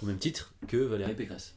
Au 0.00 0.06
même 0.06 0.18
titre 0.18 0.54
que 0.68 0.76
Valérie 0.76 1.14
Pécresse. 1.14 1.56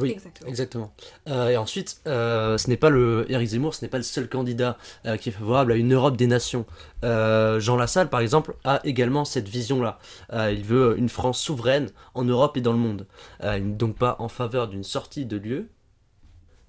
Oui, 0.00 0.10
Exactement. 0.12 0.48
exactement. 0.50 0.94
Euh, 1.28 1.48
et 1.50 1.56
ensuite, 1.56 2.00
euh, 2.06 2.58
ce 2.58 2.68
n'est 2.68 2.76
pas 2.76 2.90
le 2.90 3.26
Éric 3.30 3.48
Zemmour, 3.48 3.74
ce 3.74 3.84
n'est 3.84 3.88
pas 3.88 3.98
le 3.98 4.02
seul 4.02 4.28
candidat 4.28 4.76
euh, 5.06 5.16
qui 5.16 5.28
est 5.28 5.32
favorable 5.32 5.72
à 5.72 5.76
une 5.76 5.92
Europe 5.94 6.16
des 6.16 6.26
nations. 6.26 6.66
Jean 7.02 7.76
Lassalle, 7.76 8.08
par 8.08 8.20
exemple, 8.20 8.56
a 8.64 8.80
également 8.84 9.24
cette 9.26 9.46
vision-là. 9.46 9.98
Il 10.32 10.64
veut 10.64 10.96
une 10.96 11.10
France 11.10 11.38
souveraine 11.38 11.90
en 12.14 12.24
Europe 12.24 12.56
et 12.56 12.62
dans 12.62 12.72
le 12.72 12.78
monde. 12.78 13.06
Il 13.42 13.48
n'est 13.50 13.74
donc 13.74 13.98
pas 13.98 14.16
en 14.20 14.28
faveur 14.28 14.68
d'une 14.68 14.84
sortie 14.84 15.26
de 15.26 15.36
l'UE, 15.36 15.68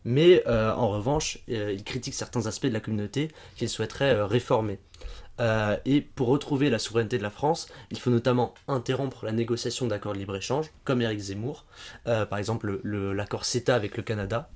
mais 0.05 0.43
euh, 0.47 0.71
en 0.73 0.87
revanche, 0.89 1.39
euh, 1.49 1.73
il 1.73 1.83
critique 1.83 2.13
certains 2.13 2.45
aspects 2.45 2.67
de 2.67 2.73
la 2.73 2.79
communauté 2.79 3.29
qu'il 3.57 3.67
souhaiterait 3.69 4.13
euh, 4.15 4.25
réformer. 4.25 4.79
Euh, 5.41 5.75
et 5.83 5.99
pour 5.99 6.29
retrouver 6.29 6.69
la 6.69 6.79
souveraineté 6.79 7.17
de 7.17 7.23
la 7.23 7.29
France, 7.29 7.67
il 7.91 7.99
faut 7.99 8.09
notamment 8.09 8.53
interrompre 8.69 9.25
la 9.25 9.33
négociation 9.33 9.85
d'accords 9.85 10.13
de 10.13 10.17
libre-échange, 10.19 10.71
comme 10.85 11.01
Éric 11.01 11.19
Zemmour, 11.19 11.65
euh, 12.07 12.25
par 12.25 12.39
exemple 12.39 12.67
le- 12.67 12.79
le- 12.85 13.11
l'accord 13.11 13.43
CETA 13.43 13.75
avec 13.75 13.97
le 13.97 14.03
Canada. 14.03 14.49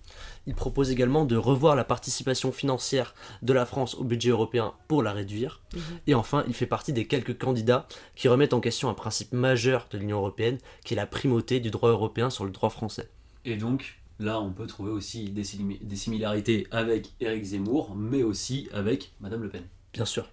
Il 0.47 0.55
propose 0.55 0.89
également 0.89 1.25
de 1.25 1.35
revoir 1.35 1.75
la 1.75 1.83
participation 1.83 2.53
financière 2.53 3.13
de 3.41 3.51
la 3.51 3.65
France 3.65 3.95
au 3.95 4.05
budget 4.05 4.29
européen 4.29 4.73
pour 4.87 5.03
la 5.03 5.11
réduire. 5.11 5.59
Et 6.07 6.15
enfin, 6.15 6.45
il 6.47 6.53
fait 6.53 6.65
partie 6.65 6.93
des 6.93 7.07
quelques 7.07 7.37
candidats 7.37 7.85
qui 8.15 8.29
remettent 8.29 8.53
en 8.53 8.61
question 8.61 8.87
un 8.89 8.93
principe 8.93 9.33
majeur 9.33 9.87
de 9.91 9.97
l'Union 9.97 10.19
européenne, 10.19 10.59
qui 10.85 10.93
est 10.93 10.97
la 10.97 11.05
primauté 11.05 11.59
du 11.59 11.71
droit 11.71 11.89
européen 11.89 12.29
sur 12.29 12.45
le 12.45 12.51
droit 12.51 12.69
français. 12.69 13.09
Et 13.43 13.57
donc, 13.57 13.98
là, 14.19 14.39
on 14.41 14.51
peut 14.51 14.67
trouver 14.67 14.91
aussi 14.91 15.29
des, 15.31 15.43
simi- 15.43 15.79
des 15.81 15.95
similarités 15.95 16.67
avec 16.71 17.11
Éric 17.19 17.43
Zemmour, 17.45 17.95
mais 17.95 18.23
aussi 18.23 18.69
avec 18.73 19.13
Madame 19.21 19.43
Le 19.43 19.49
Pen. 19.49 19.63
Bien 19.93 20.05
sûr. 20.05 20.29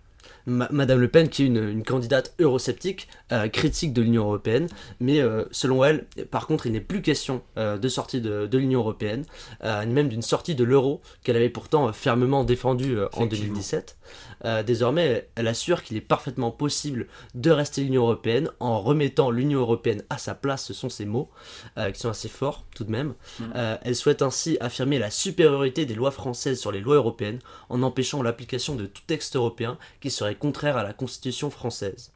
Ma- 0.47 0.69
Madame 0.71 1.01
Le 1.01 1.09
Pen, 1.09 1.29
qui 1.29 1.43
est 1.43 1.47
une, 1.47 1.69
une 1.69 1.83
candidate 1.83 2.35
eurosceptique, 2.41 3.09
euh, 3.33 3.49
critique 3.49 3.93
de 3.93 4.03
l'Union 4.03 4.25
européenne, 4.25 4.69
mais 5.01 5.21
euh, 5.21 5.45
selon 5.51 5.85
elle, 5.85 6.07
par 6.31 6.47
contre, 6.47 6.67
il 6.67 6.73
n'est 6.73 6.81
plus 6.81 7.03
question 7.03 7.43
euh, 7.59 7.79
de 7.79 7.89
sortie 7.89 8.21
de, 8.21 8.47
de 8.47 8.59
l'Union 8.59 8.81
européenne, 8.81 9.25
ni 9.65 9.93
même 9.93 10.09
d'une 10.09 10.23
sortie 10.23 10.55
de 10.55 10.65
l'euro 10.65 11.01
qu'elle 11.25 11.37
avait 11.37 11.49
pourtant 11.49 11.93
fermement 11.93 12.45
défendue 12.45 12.99
en 12.99 13.27
Effectivement. 13.27 13.27
2017. 13.55 13.97
Euh, 14.45 14.63
désormais, 14.63 15.29
elle 15.35 15.49
assure 15.49 15.83
qu'il 15.83 15.97
est 15.97 16.01
parfaitement 16.03 16.51
possible 16.51 17.09
de 17.35 17.51
rester 17.51 17.83
l'Union 17.83 18.03
européenne 18.03 18.51
en 18.61 18.81
remettant 18.81 19.31
l'Union 19.31 19.61
européenne 19.61 20.03
à 20.11 20.19
sa 20.19 20.35
place, 20.35 20.65
ce 20.65 20.75
sont 20.75 20.89
ses 20.89 21.07
mots, 21.07 21.31
qui 21.93 21.99
sont 22.01 22.09
assez 22.11 22.29
forts 22.29 22.65
tout 22.75 22.85
de 22.85 22.91
même. 22.91 23.15
Euh, 23.55 23.77
elle 23.83 23.97
souhaite 23.97 24.23
ainsi 24.23 24.57
affirmer 24.61 24.99
la 24.99 25.11
supériorité 25.11 25.87
des 25.87 25.95
lois 25.95 26.11
françaises 26.11 26.61
sur 26.61 26.71
les 26.71 26.81
lois 26.81 26.97
européennes 26.97 27.39
en 27.69 27.83
empêchant 27.83 28.23
l'application 28.23 28.77
de 28.77 28.87
tout 28.87 29.03
texte 29.07 29.37
européen 29.37 29.79
qui 30.01 30.11
serait 30.11 30.36
contraire 30.37 30.77
à 30.77 30.83
la 30.83 30.93
Constitution 30.93 31.51
française. 31.51 32.13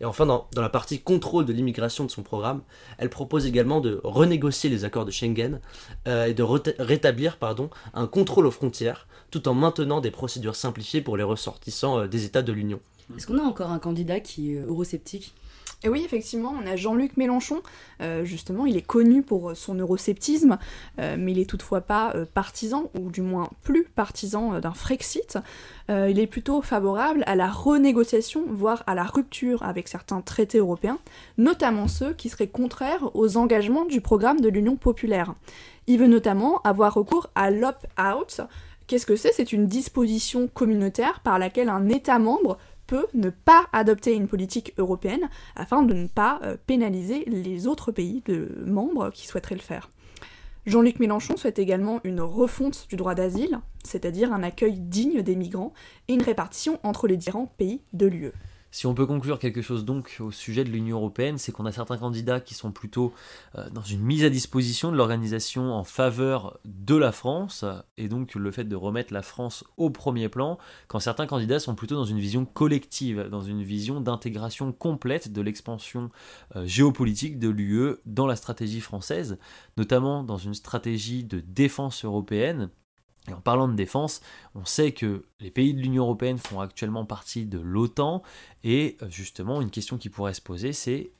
Et 0.00 0.04
enfin, 0.04 0.26
dans, 0.26 0.48
la 0.56 0.68
partie 0.68 1.00
contrôle 1.00 1.46
de 1.46 1.52
l'immigration 1.52 2.04
de 2.04 2.10
son 2.10 2.22
programme, 2.22 2.62
elle 2.98 3.10
propose 3.10 3.46
également 3.46 3.80
de 3.80 4.00
renégocier 4.04 4.70
les 4.70 4.84
accords 4.84 5.04
de 5.04 5.10
Schengen 5.10 5.60
euh, 6.06 6.26
et 6.26 6.34
de 6.34 6.42
rétablir 6.42 7.38
un 7.94 8.06
contrôle 8.06 8.46
aux 8.46 8.50
frontières, 8.50 9.06
tout 9.30 9.48
en 9.48 9.54
maintenant 9.54 10.00
des 10.00 10.10
procédures 10.10 10.56
simplifiées 10.56 11.00
pour 11.00 11.16
les 11.16 11.22
ressortissants 11.22 12.00
euh, 12.00 12.06
des 12.06 12.24
États 12.24 12.42
de 12.42 12.52
l'Union. 12.52 12.80
Est-ce 13.16 13.26
qu'on 13.26 13.38
a 13.38 13.42
encore 13.42 13.70
un 13.70 13.78
candidat 13.78 14.20
qui 14.20 14.54
est 14.54 14.58
euh, 14.58 14.66
eurosceptique? 14.66 15.34
Et 15.82 15.88
oui, 15.90 16.02
effectivement, 16.02 16.54
on 16.58 16.66
a 16.66 16.76
Jean-Luc 16.76 17.18
Mélenchon. 17.18 17.60
Euh, 18.00 18.24
justement, 18.24 18.64
il 18.64 18.74
est 18.78 18.86
connu 18.86 19.20
pour 19.20 19.54
son 19.54 19.74
eurosceptisme, 19.74 20.56
euh, 20.98 21.16
mais 21.18 21.32
il 21.32 21.38
est 21.38 21.48
toutefois 21.48 21.82
pas 21.82 22.14
euh, 22.14 22.24
partisan, 22.24 22.90
ou 22.98 23.10
du 23.10 23.20
moins 23.20 23.50
plus 23.62 23.84
partisan 23.84 24.54
euh, 24.54 24.60
d'un 24.60 24.72
Frexit. 24.72 25.38
Euh, 25.90 26.08
il 26.10 26.18
est 26.18 26.26
plutôt 26.26 26.62
favorable 26.62 27.22
à 27.26 27.36
la 27.36 27.50
renégociation, 27.50 28.44
voire 28.48 28.82
à 28.86 28.94
la 28.94 29.04
rupture 29.04 29.62
avec 29.62 29.88
certains 29.88 30.22
traités 30.22 30.56
européens, 30.56 30.98
notamment 31.36 31.86
ceux 31.86 32.14
qui 32.14 32.30
seraient 32.30 32.46
contraires 32.46 33.14
aux 33.14 33.36
engagements 33.36 33.84
du 33.84 34.00
programme 34.00 34.40
de 34.40 34.48
l'Union 34.48 34.76
populaire. 34.76 35.34
Il 35.86 35.98
veut 35.98 36.08
notamment 36.08 36.62
avoir 36.62 36.94
recours 36.94 37.28
à 37.34 37.50
l'opt-out. 37.50 38.40
Qu'est-ce 38.86 39.06
que 39.06 39.16
c'est? 39.16 39.32
C'est 39.32 39.52
une 39.52 39.66
disposition 39.66 40.48
communautaire 40.48 41.20
par 41.20 41.38
laquelle 41.38 41.68
un 41.68 41.88
État 41.88 42.18
membre 42.18 42.58
peut 42.86 43.06
ne 43.14 43.30
pas 43.30 43.66
adopter 43.72 44.14
une 44.14 44.28
politique 44.28 44.74
européenne 44.78 45.28
afin 45.56 45.82
de 45.82 45.94
ne 45.94 46.06
pas 46.06 46.40
euh, 46.42 46.56
pénaliser 46.66 47.24
les 47.26 47.66
autres 47.66 47.92
pays 47.92 48.22
de 48.26 48.62
membres 48.64 49.10
qui 49.10 49.26
souhaiteraient 49.26 49.54
le 49.54 49.60
faire. 49.60 49.90
Jean-Luc 50.66 50.98
Mélenchon 50.98 51.36
souhaite 51.36 51.58
également 51.58 52.00
une 52.04 52.22
refonte 52.22 52.86
du 52.88 52.96
droit 52.96 53.14
d'asile, 53.14 53.60
c'est-à-dire 53.84 54.32
un 54.32 54.42
accueil 54.42 54.78
digne 54.80 55.22
des 55.22 55.36
migrants 55.36 55.74
et 56.08 56.14
une 56.14 56.22
répartition 56.22 56.78
entre 56.82 57.06
les 57.06 57.18
différents 57.18 57.52
pays 57.58 57.82
de 57.92 58.06
l'UE. 58.06 58.32
Si 58.74 58.88
on 58.88 58.94
peut 58.94 59.06
conclure 59.06 59.38
quelque 59.38 59.62
chose 59.62 59.84
donc 59.84 60.16
au 60.18 60.32
sujet 60.32 60.64
de 60.64 60.68
l'Union 60.68 60.96
européenne, 60.96 61.38
c'est 61.38 61.52
qu'on 61.52 61.64
a 61.64 61.70
certains 61.70 61.96
candidats 61.96 62.40
qui 62.40 62.54
sont 62.54 62.72
plutôt 62.72 63.12
euh, 63.56 63.70
dans 63.70 63.82
une 63.82 64.00
mise 64.00 64.24
à 64.24 64.30
disposition 64.30 64.90
de 64.90 64.96
l'organisation 64.96 65.72
en 65.72 65.84
faveur 65.84 66.58
de 66.64 66.96
la 66.96 67.12
France, 67.12 67.64
et 67.96 68.08
donc 68.08 68.34
le 68.34 68.50
fait 68.50 68.64
de 68.64 68.74
remettre 68.74 69.12
la 69.12 69.22
France 69.22 69.62
au 69.76 69.90
premier 69.90 70.28
plan, 70.28 70.58
quand 70.88 70.98
certains 70.98 71.28
candidats 71.28 71.60
sont 71.60 71.76
plutôt 71.76 71.94
dans 71.94 72.04
une 72.04 72.18
vision 72.18 72.44
collective, 72.44 73.28
dans 73.30 73.42
une 73.42 73.62
vision 73.62 74.00
d'intégration 74.00 74.72
complète 74.72 75.32
de 75.32 75.40
l'expansion 75.40 76.10
euh, 76.56 76.66
géopolitique 76.66 77.38
de 77.38 77.50
l'UE 77.50 77.98
dans 78.06 78.26
la 78.26 78.34
stratégie 78.34 78.80
française, 78.80 79.38
notamment 79.76 80.24
dans 80.24 80.38
une 80.38 80.54
stratégie 80.54 81.22
de 81.22 81.38
défense 81.38 82.04
européenne 82.04 82.70
et 83.28 83.32
en 83.32 83.40
parlant 83.40 83.68
de 83.68 83.74
défense, 83.74 84.20
on 84.54 84.64
sait 84.64 84.92
que 84.92 85.24
les 85.40 85.50
pays 85.50 85.74
de 85.74 85.80
l'Union 85.80 86.04
européenne 86.04 86.38
font 86.38 86.60
actuellement 86.60 87.04
partie 87.04 87.46
de 87.46 87.58
l'OTAN, 87.58 88.22
et 88.62 88.96
euh, 89.02 89.06
justement, 89.08 89.62
une 89.62 89.70
question 89.70 89.96
qui 89.98 90.10
pourrait 90.10 90.34
se 90.34 90.42
poser, 90.42 90.72
c'est 90.72 91.12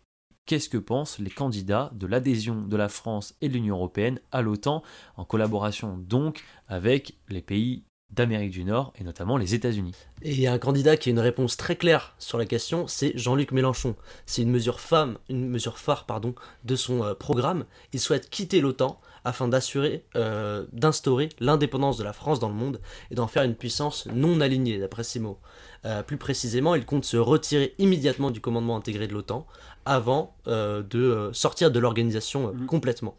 qu'est-ce 0.46 0.68
que 0.68 0.78
pensent 0.78 1.18
les 1.18 1.30
candidats 1.30 1.90
de 1.94 2.06
l'adhésion 2.06 2.62
de 2.62 2.76
la 2.76 2.88
France 2.88 3.34
et 3.40 3.48
de 3.48 3.54
l'Union 3.54 3.76
européenne 3.76 4.20
à 4.32 4.42
l'OTAN, 4.42 4.82
en 5.16 5.24
collaboration 5.24 5.96
donc 5.96 6.44
avec 6.68 7.16
les 7.28 7.40
pays 7.40 7.84
d'Amérique 8.10 8.52
du 8.52 8.64
Nord, 8.64 8.92
et 8.96 9.02
notamment 9.02 9.36
les 9.36 9.54
États-Unis? 9.54 9.94
Et 10.22 10.32
il 10.32 10.40
y 10.40 10.46
a 10.46 10.52
un 10.52 10.58
candidat 10.58 10.96
qui 10.96 11.08
a 11.08 11.12
une 11.12 11.18
réponse 11.18 11.56
très 11.56 11.76
claire 11.76 12.14
sur 12.18 12.38
la 12.38 12.46
question, 12.46 12.86
c'est 12.86 13.16
Jean-Luc 13.18 13.50
Mélenchon. 13.50 13.96
C'est 14.26 14.42
une 14.42 14.50
mesure 14.50 14.78
femme, 14.78 15.18
une 15.28 15.48
mesure 15.48 15.78
phare 15.78 16.06
pardon, 16.06 16.34
de 16.64 16.76
son 16.76 17.02
euh, 17.02 17.14
programme. 17.14 17.64
Il 17.92 18.00
souhaite 18.00 18.30
quitter 18.30 18.60
l'OTAN 18.60 19.00
afin 19.24 19.48
d'assurer, 19.48 20.04
euh, 20.16 20.64
d'instaurer 20.72 21.30
l'indépendance 21.40 21.96
de 21.96 22.04
la 22.04 22.12
France 22.12 22.40
dans 22.40 22.48
le 22.48 22.54
monde 22.54 22.80
et 23.10 23.14
d'en 23.14 23.26
faire 23.26 23.42
une 23.42 23.54
puissance 23.54 24.06
non 24.14 24.40
alignée, 24.40 24.78
d'après 24.78 25.02
ses 25.04 25.18
mots. 25.18 25.38
Euh, 25.86 26.02
plus 26.02 26.16
précisément, 26.16 26.74
il 26.74 26.84
compte 26.84 27.04
se 27.04 27.16
retirer 27.16 27.74
immédiatement 27.78 28.30
du 28.30 28.40
commandement 28.40 28.76
intégré 28.76 29.06
de 29.06 29.12
l'OTAN 29.12 29.46
avant 29.86 30.34
euh, 30.46 30.82
de 30.82 31.30
sortir 31.32 31.70
de 31.70 31.78
l'organisation 31.78 32.52
Mhm. 32.52 32.66
complètement. 32.66 33.16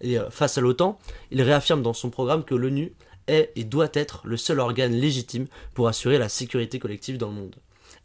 Et 0.00 0.16
face 0.30 0.58
à 0.58 0.60
l'OTAN, 0.60 0.98
il 1.30 1.42
réaffirme 1.42 1.82
dans 1.82 1.94
son 1.94 2.10
programme 2.10 2.44
que 2.44 2.54
l'ONU 2.54 2.94
est 3.26 3.50
et 3.56 3.64
doit 3.64 3.88
être 3.94 4.22
le 4.24 4.36
seul 4.36 4.60
organe 4.60 4.92
légitime 4.92 5.46
pour 5.74 5.88
assurer 5.88 6.18
la 6.18 6.28
sécurité 6.28 6.78
collective 6.78 7.18
dans 7.18 7.28
le 7.28 7.34
monde. 7.34 7.56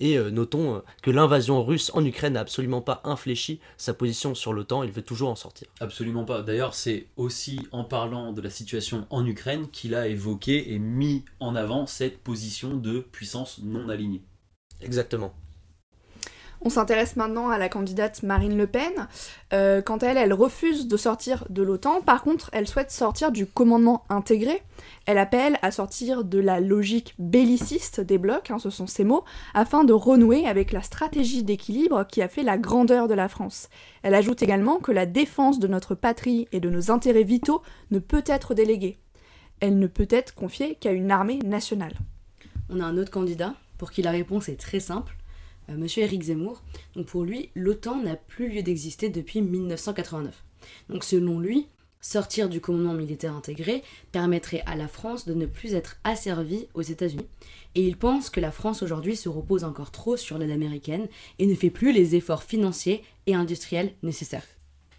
Et 0.01 0.17
euh, 0.17 0.31
notons 0.31 0.75
euh, 0.75 0.79
que 1.03 1.11
l'invasion 1.11 1.63
russe 1.63 1.91
en 1.93 2.03
Ukraine 2.03 2.33
n'a 2.33 2.41
absolument 2.41 2.81
pas 2.81 3.01
infléchi 3.03 3.61
sa 3.77 3.93
position 3.93 4.33
sur 4.33 4.51
l'OTAN, 4.51 4.81
il 4.81 4.91
veut 4.91 5.03
toujours 5.03 5.29
en 5.29 5.35
sortir. 5.35 5.67
Absolument 5.79 6.25
pas. 6.25 6.41
D'ailleurs, 6.41 6.73
c'est 6.73 7.05
aussi 7.17 7.67
en 7.71 7.83
parlant 7.83 8.33
de 8.33 8.41
la 8.41 8.49
situation 8.49 9.05
en 9.11 9.25
Ukraine 9.25 9.67
qu'il 9.71 9.93
a 9.93 10.07
évoqué 10.07 10.73
et 10.73 10.79
mis 10.79 11.23
en 11.39 11.55
avant 11.55 11.85
cette 11.85 12.17
position 12.17 12.75
de 12.75 12.99
puissance 12.99 13.59
non 13.63 13.89
alignée. 13.89 14.23
Exactement. 14.81 15.33
On 16.63 16.69
s'intéresse 16.69 17.15
maintenant 17.15 17.49
à 17.49 17.57
la 17.57 17.69
candidate 17.69 18.21
Marine 18.21 18.55
Le 18.55 18.67
Pen. 18.67 19.07
Euh, 19.51 19.81
quant 19.81 19.97
à 19.97 20.07
elle, 20.07 20.17
elle 20.17 20.33
refuse 20.33 20.87
de 20.87 20.95
sortir 20.95 21.43
de 21.49 21.63
l'OTAN. 21.63 22.01
Par 22.01 22.21
contre, 22.21 22.51
elle 22.53 22.67
souhaite 22.67 22.91
sortir 22.91 23.31
du 23.31 23.47
commandement 23.47 24.03
intégré. 24.09 24.61
Elle 25.07 25.17
appelle 25.17 25.57
à 25.63 25.71
sortir 25.71 26.23
de 26.23 26.37
la 26.37 26.59
logique 26.59 27.15
belliciste 27.17 27.99
des 27.99 28.19
blocs, 28.19 28.51
hein, 28.51 28.59
ce 28.59 28.69
sont 28.69 28.85
ses 28.85 29.03
mots, 29.03 29.23
afin 29.55 29.83
de 29.83 29.93
renouer 29.93 30.45
avec 30.45 30.71
la 30.71 30.83
stratégie 30.83 31.43
d'équilibre 31.43 32.05
qui 32.05 32.21
a 32.21 32.27
fait 32.27 32.43
la 32.43 32.59
grandeur 32.59 33.07
de 33.07 33.15
la 33.15 33.27
France. 33.27 33.69
Elle 34.03 34.13
ajoute 34.13 34.43
également 34.43 34.77
que 34.77 34.91
la 34.91 35.07
défense 35.07 35.57
de 35.57 35.67
notre 35.67 35.95
patrie 35.95 36.47
et 36.51 36.59
de 36.59 36.69
nos 36.69 36.91
intérêts 36.91 37.23
vitaux 37.23 37.63
ne 37.89 37.97
peut 37.97 38.23
être 38.27 38.53
déléguée. 38.53 38.99
Elle 39.61 39.79
ne 39.79 39.87
peut 39.87 40.07
être 40.11 40.35
confiée 40.35 40.75
qu'à 40.75 40.91
une 40.91 41.09
armée 41.09 41.39
nationale. 41.39 41.97
On 42.69 42.79
a 42.79 42.85
un 42.85 42.97
autre 42.97 43.11
candidat 43.11 43.55
pour 43.79 43.89
qui 43.89 44.03
la 44.03 44.11
réponse 44.11 44.47
est 44.47 44.59
très 44.59 44.79
simple, 44.79 45.15
Monsieur 45.77 46.03
Éric 46.03 46.23
Zemmour. 46.23 46.63
Pour 47.07 47.23
lui, 47.23 47.49
l'OTAN 47.55 48.01
n'a 48.01 48.15
plus 48.15 48.49
lieu 48.49 48.63
d'exister 48.63 49.09
depuis 49.09 49.41
1989. 49.41 50.43
Donc 50.89 51.03
selon 51.03 51.39
lui, 51.39 51.67
sortir 52.01 52.49
du 52.49 52.59
commandement 52.59 52.93
militaire 52.93 53.35
intégré 53.35 53.83
permettrait 54.11 54.63
à 54.65 54.75
la 54.75 54.87
France 54.87 55.25
de 55.25 55.33
ne 55.33 55.45
plus 55.45 55.73
être 55.73 55.97
asservie 56.03 56.67
aux 56.73 56.81
États-Unis. 56.81 57.27
Et 57.75 57.85
il 57.87 57.97
pense 57.97 58.29
que 58.29 58.39
la 58.39 58.51
France 58.51 58.83
aujourd'hui 58.83 59.15
se 59.15 59.29
repose 59.29 59.63
encore 59.63 59.91
trop 59.91 60.17
sur 60.17 60.37
l'aide 60.37 60.51
américaine 60.51 61.07
et 61.39 61.45
ne 61.45 61.55
fait 61.55 61.69
plus 61.69 61.93
les 61.93 62.15
efforts 62.15 62.43
financiers 62.43 63.03
et 63.27 63.35
industriels 63.35 63.93
nécessaires. 64.03 64.45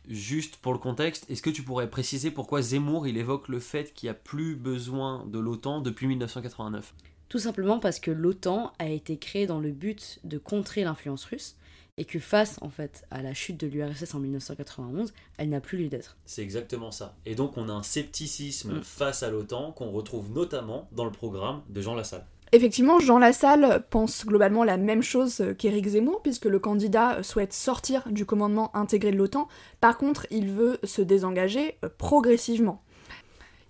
Juste 0.08 0.56
pour 0.56 0.72
le 0.72 0.78
contexte, 0.78 1.30
est-ce 1.30 1.42
que 1.42 1.50
tu 1.50 1.62
pourrais 1.62 1.88
préciser 1.88 2.30
pourquoi 2.32 2.60
Zemmour 2.60 3.06
il 3.06 3.16
évoque 3.16 3.48
le 3.48 3.60
fait 3.60 3.94
qu'il 3.94 4.08
n'y 4.08 4.10
a 4.10 4.14
plus 4.14 4.56
besoin 4.56 5.24
de 5.26 5.38
l'OTAN 5.38 5.80
depuis 5.80 6.08
1989 6.08 6.92
Tout 7.32 7.38
simplement 7.38 7.78
parce 7.78 7.98
que 7.98 8.10
l'OTAN 8.10 8.74
a 8.78 8.90
été 8.90 9.16
créée 9.16 9.46
dans 9.46 9.58
le 9.58 9.70
but 9.70 10.18
de 10.22 10.36
contrer 10.36 10.84
l'influence 10.84 11.24
russe 11.24 11.56
et 11.96 12.04
que 12.04 12.18
face 12.18 12.58
en 12.60 12.68
fait 12.68 13.06
à 13.10 13.22
la 13.22 13.32
chute 13.32 13.58
de 13.58 13.66
l'URSS 13.66 14.14
en 14.14 14.18
1991, 14.18 15.14
elle 15.38 15.48
n'a 15.48 15.62
plus 15.62 15.78
lieu 15.78 15.88
d'être. 15.88 16.18
C'est 16.26 16.42
exactement 16.42 16.90
ça. 16.90 17.16
Et 17.24 17.34
donc 17.34 17.56
on 17.56 17.70
a 17.70 17.72
un 17.72 17.82
scepticisme 17.82 18.74
Mm. 18.74 18.82
face 18.82 19.22
à 19.22 19.30
l'OTAN 19.30 19.72
qu'on 19.72 19.92
retrouve 19.92 20.30
notamment 20.30 20.90
dans 20.92 21.06
le 21.06 21.10
programme 21.10 21.62
de 21.70 21.80
Jean 21.80 21.94
Lassalle. 21.94 22.26
Effectivement, 22.52 23.00
Jean 23.00 23.18
Lassalle 23.18 23.82
pense 23.88 24.26
globalement 24.26 24.62
la 24.62 24.76
même 24.76 25.02
chose 25.02 25.42
qu'Éric 25.56 25.88
Zemmour, 25.88 26.20
puisque 26.20 26.44
le 26.44 26.58
candidat 26.58 27.22
souhaite 27.22 27.54
sortir 27.54 28.06
du 28.10 28.26
commandement 28.26 28.76
intégré 28.76 29.10
de 29.10 29.16
l'OTAN. 29.16 29.48
Par 29.80 29.96
contre, 29.96 30.26
il 30.30 30.50
veut 30.50 30.78
se 30.84 31.00
désengager 31.00 31.78
progressivement. 31.96 32.82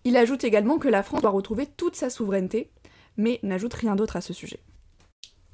Il 0.02 0.16
ajoute 0.16 0.42
également 0.42 0.78
que 0.78 0.88
la 0.88 1.04
France 1.04 1.23
doit 1.23 1.31
retrouver 1.31 1.66
toute 1.76 1.95
sa 1.95 2.11
souveraineté, 2.11 2.73
mais 3.16 3.40
n'ajoute 3.42 3.75
rien 3.75 3.97
d'autre 3.97 4.16
à 4.16 4.21
ce 4.21 4.33
sujet. 4.33 4.61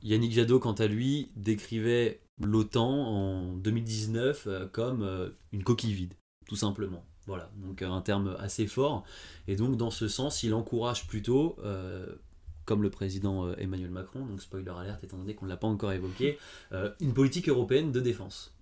Yannick 0.03 0.33
Jadot, 0.33 0.61
quant 0.61 0.73
à 0.73 0.87
lui, 0.87 1.31
décrivait 1.37 2.21
l'OTAN 2.41 2.89
en 2.89 3.53
2019 3.55 4.47
euh, 4.47 4.67
comme 4.67 5.03
euh, 5.03 5.31
une 5.53 5.65
coquille 5.65 5.93
vide, 5.93 6.15
tout 6.47 6.57
simplement. 6.57 7.05
Voilà, 7.27 7.51
donc 7.57 7.83
euh, 7.83 7.91
un 7.91 8.01
terme 8.01 8.37
assez 8.39 8.67
fort. 8.67 9.05
Et 9.49 9.57
donc 9.57 9.77
dans 9.77 9.91
ce 9.91 10.09
sens, 10.09 10.43
il 10.43 10.55
encourage 10.55 11.07
plutôt, 11.07 11.57
comme 12.65 12.83
le 12.83 12.91
président 12.91 13.51
Emmanuel 13.55 13.91
Macron, 13.91 14.25
donc 14.27 14.41
spoiler 14.43 14.71
alerte 14.71 15.03
étant 15.05 15.17
donné 15.17 15.35
qu'on 15.35 15.47
ne 15.47 15.51
l'a 15.51 15.57
pas 15.57 15.67
encore 15.67 15.93
évoqué, 15.93 16.39
une 17.01 17.15
politique 17.15 17.49
européenne 17.49 17.93
de 17.93 18.01
défense. 18.01 18.55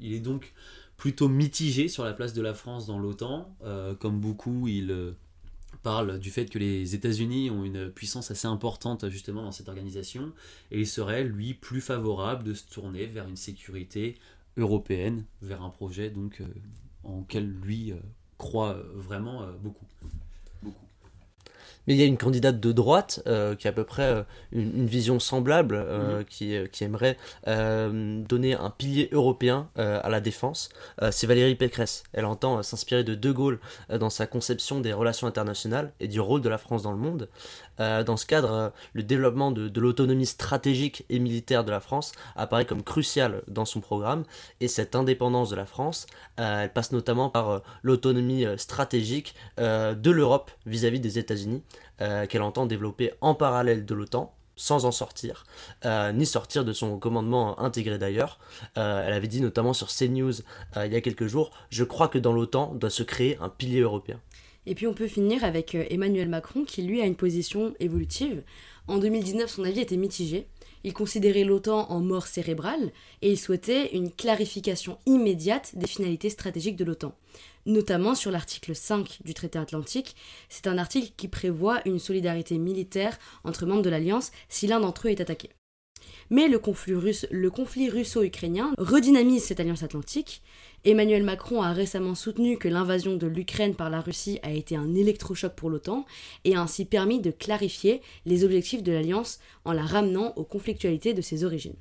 Il 0.00 0.12
est 0.12 0.20
donc 0.20 0.52
plutôt 0.96 1.28
mitigé 1.28 1.86
sur 1.88 2.04
la 2.04 2.12
place 2.12 2.32
de 2.32 2.42
la 2.42 2.54
France 2.54 2.86
dans 2.86 2.98
l'OTAN. 2.98 3.56
Comme 4.00 4.18
beaucoup, 4.18 4.66
il 4.66 5.14
parle 5.82 6.18
du 6.18 6.30
fait 6.30 6.46
que 6.46 6.58
les 6.58 6.94
États-Unis 6.94 7.50
ont 7.50 7.64
une 7.64 7.90
puissance 7.90 8.30
assez 8.30 8.46
importante 8.46 9.08
justement 9.08 9.42
dans 9.42 9.52
cette 9.52 9.68
organisation 9.68 10.32
et 10.70 10.80
il 10.80 10.86
serait 10.86 11.24
lui 11.24 11.54
plus 11.54 11.80
favorable 11.80 12.44
de 12.44 12.54
se 12.54 12.68
tourner 12.68 13.06
vers 13.06 13.28
une 13.28 13.36
sécurité 13.36 14.16
européenne, 14.56 15.24
vers 15.42 15.62
un 15.62 15.70
projet 15.70 16.10
donc 16.10 16.40
euh, 16.40 16.46
en 17.04 17.20
lequel 17.20 17.46
lui 17.46 17.92
euh, 17.92 17.96
croit 18.38 18.74
euh, 18.74 18.92
vraiment. 18.94 19.46
Beaucoup. 19.62 19.86
Mais 21.86 21.94
il 21.94 22.00
y 22.00 22.02
a 22.02 22.06
une 22.06 22.16
candidate 22.18 22.58
de 22.60 22.72
droite 22.72 23.22
euh, 23.26 23.54
qui 23.54 23.66
a 23.66 23.70
à 23.70 23.72
peu 23.72 23.84
près 23.84 24.02
euh, 24.02 24.22
une, 24.52 24.80
une 24.80 24.86
vision 24.86 25.18
semblable, 25.20 25.74
euh, 25.76 26.18
Mhm. 26.18 26.24
qui, 26.24 26.56
qui 26.72 26.84
aimerait 26.84 27.16
euh, 27.46 28.22
donner 28.22 28.54
un 28.54 28.70
pilier 28.70 29.08
européen 29.12 29.68
euh, 29.78 30.00
à 30.02 30.08
la 30.08 30.20
défense. 30.20 30.68
Euh, 31.02 31.10
c'est 31.12 31.26
Valérie 31.26 31.54
Pécresse. 31.54 32.02
Elle 32.12 32.24
entend 32.24 32.62
s'inspirer 32.62 33.04
de 33.04 33.14
De 33.14 33.32
Gaulle 33.32 33.58
euh, 33.90 33.98
dans 33.98 34.10
sa 34.10 34.26
conception 34.26 34.80
des 34.80 34.92
relations 34.92 35.26
internationales 35.26 35.92
et 36.00 36.08
du 36.08 36.20
rôle 36.20 36.40
de 36.40 36.48
la 36.48 36.58
France 36.58 36.82
dans 36.82 36.92
le 36.92 36.98
monde. 36.98 37.28
Euh, 37.80 38.04
dans 38.04 38.16
ce 38.16 38.26
cadre, 38.26 38.52
euh, 38.52 38.68
le 38.92 39.02
développement 39.02 39.50
de, 39.50 39.80
l'autonomie 39.80 40.26
stratégique 40.26 41.04
et 41.10 41.18
militaire 41.18 41.64
de 41.64 41.70
la 41.70 41.80
France 41.80 42.12
apparaît 42.34 42.64
comme 42.64 42.82
crucial 42.82 43.42
dans 43.48 43.64
son 43.64 43.80
programme, 43.80 44.24
et 44.60 44.68
cette 44.68 44.94
indépendance 44.94 45.50
de 45.50 45.56
la 45.56 45.66
France, 45.66 46.06
euh, 46.40 46.62
elle 46.62 46.72
passe 46.72 46.92
notamment 46.92 47.30
par 47.30 47.62
l'autonomie 47.82 48.44
stratégique 48.56 49.34
de 49.58 50.10
l'Europe 50.10 50.50
vis-à-vis 50.66 51.00
des 51.00 51.18
États-Unis, 51.18 51.62
qu'elle 51.98 52.42
entend 52.42 52.66
développer 52.66 53.12
en 53.20 53.34
parallèle 53.34 53.84
de 53.84 53.94
l'OTAN, 53.94 54.32
sans 54.56 54.84
en 54.84 54.92
sortir, 54.92 55.44
ni 56.14 56.26
sortir 56.26 56.64
de 56.64 56.72
son 56.72 56.98
commandement 56.98 57.58
intégré 57.60 57.98
d'ailleurs. 57.98 58.38
Elle 58.74 59.12
avait 59.12 59.28
dit 59.28 59.40
notamment 59.40 59.72
sur 59.72 59.88
CNews 59.88 60.34
il 60.76 60.92
y 60.92 60.96
a 60.96 61.00
quelques 61.00 61.26
jours, 61.26 61.50
je 61.70 61.84
crois 61.84 62.08
que 62.08 62.18
dans 62.18 62.32
l'OTAN 62.32 62.74
doit 62.74 62.90
se 62.90 63.02
créer 63.02 63.38
un 63.40 63.48
pilier 63.48 63.80
européen. 63.80 64.20
Et 64.66 64.74
puis 64.74 64.86
on 64.86 64.94
peut 64.94 65.06
finir 65.06 65.44
avec 65.44 65.74
euh, 65.74 65.84
Emmanuel 65.90 66.28
Macron 66.28 66.64
qui 66.64 66.82
lui 66.82 67.00
a 67.00 67.06
une 67.06 67.16
position 67.16 67.74
évolutive. 67.80 68.42
En 68.88 68.98
2019, 68.98 69.50
son 69.50 69.64
avis 69.64 69.80
était 69.80 69.96
mitigé. 69.96 70.46
Il 70.84 70.92
considérait 70.92 71.44
l'OTAN 71.44 71.90
en 71.90 72.00
mort 72.00 72.26
cérébrale 72.26 72.92
et 73.22 73.30
il 73.30 73.38
souhaitait 73.38 73.96
une 73.96 74.12
clarification 74.12 74.98
immédiate 75.06 75.72
des 75.76 75.86
finalités 75.86 76.30
stratégiques 76.30 76.76
de 76.76 76.84
l'OTAN, 76.84 77.12
notamment 77.64 78.14
sur 78.14 78.30
l'article 78.30 78.74
5 78.74 79.20
du 79.24 79.34
traité 79.34 79.58
atlantique. 79.58 80.14
C'est 80.48 80.68
un 80.68 80.78
article 80.78 81.12
qui 81.16 81.26
prévoit 81.26 81.80
une 81.86 81.98
solidarité 81.98 82.58
militaire 82.58 83.18
entre 83.42 83.66
membres 83.66 83.82
de 83.82 83.90
l'Alliance 83.90 84.30
si 84.48 84.68
l'un 84.68 84.78
d'entre 84.78 85.08
eux 85.08 85.10
est 85.10 85.20
attaqué. 85.20 85.50
Mais 86.30 86.48
le 86.48 86.58
conflit, 86.58 87.88
russo-ukrainien 87.88 88.72
redynamise 88.78 89.44
cette 89.44 89.60
alliance 89.60 89.82
atlantique. 89.82 90.42
Emmanuel 90.84 91.22
Macron 91.22 91.62
a 91.62 91.72
récemment 91.72 92.14
soutenu 92.14 92.58
que 92.58 92.68
l'invasion 92.68 93.16
de 93.16 93.26
l'Ukraine 93.26 93.74
par 93.74 93.90
la 93.90 94.00
Russie 94.00 94.38
a 94.42 94.50
été 94.50 94.76
un 94.76 94.94
électrochoc 94.94 95.54
pour 95.54 95.70
l'OTAN 95.70 96.04
et 96.44 96.56
a 96.56 96.60
ainsi 96.60 96.84
permis 96.84 97.20
de 97.20 97.30
clarifier 97.30 98.02
les 98.24 98.44
objectifs 98.44 98.82
de 98.82 98.92
l'alliance 98.92 99.38
en 99.64 99.72
la 99.72 99.84
ramenant 99.84 100.32
aux 100.36 100.44
conflictualités 100.44 101.14
de 101.14 101.22
ses 101.22 101.44
origines. 101.44 101.76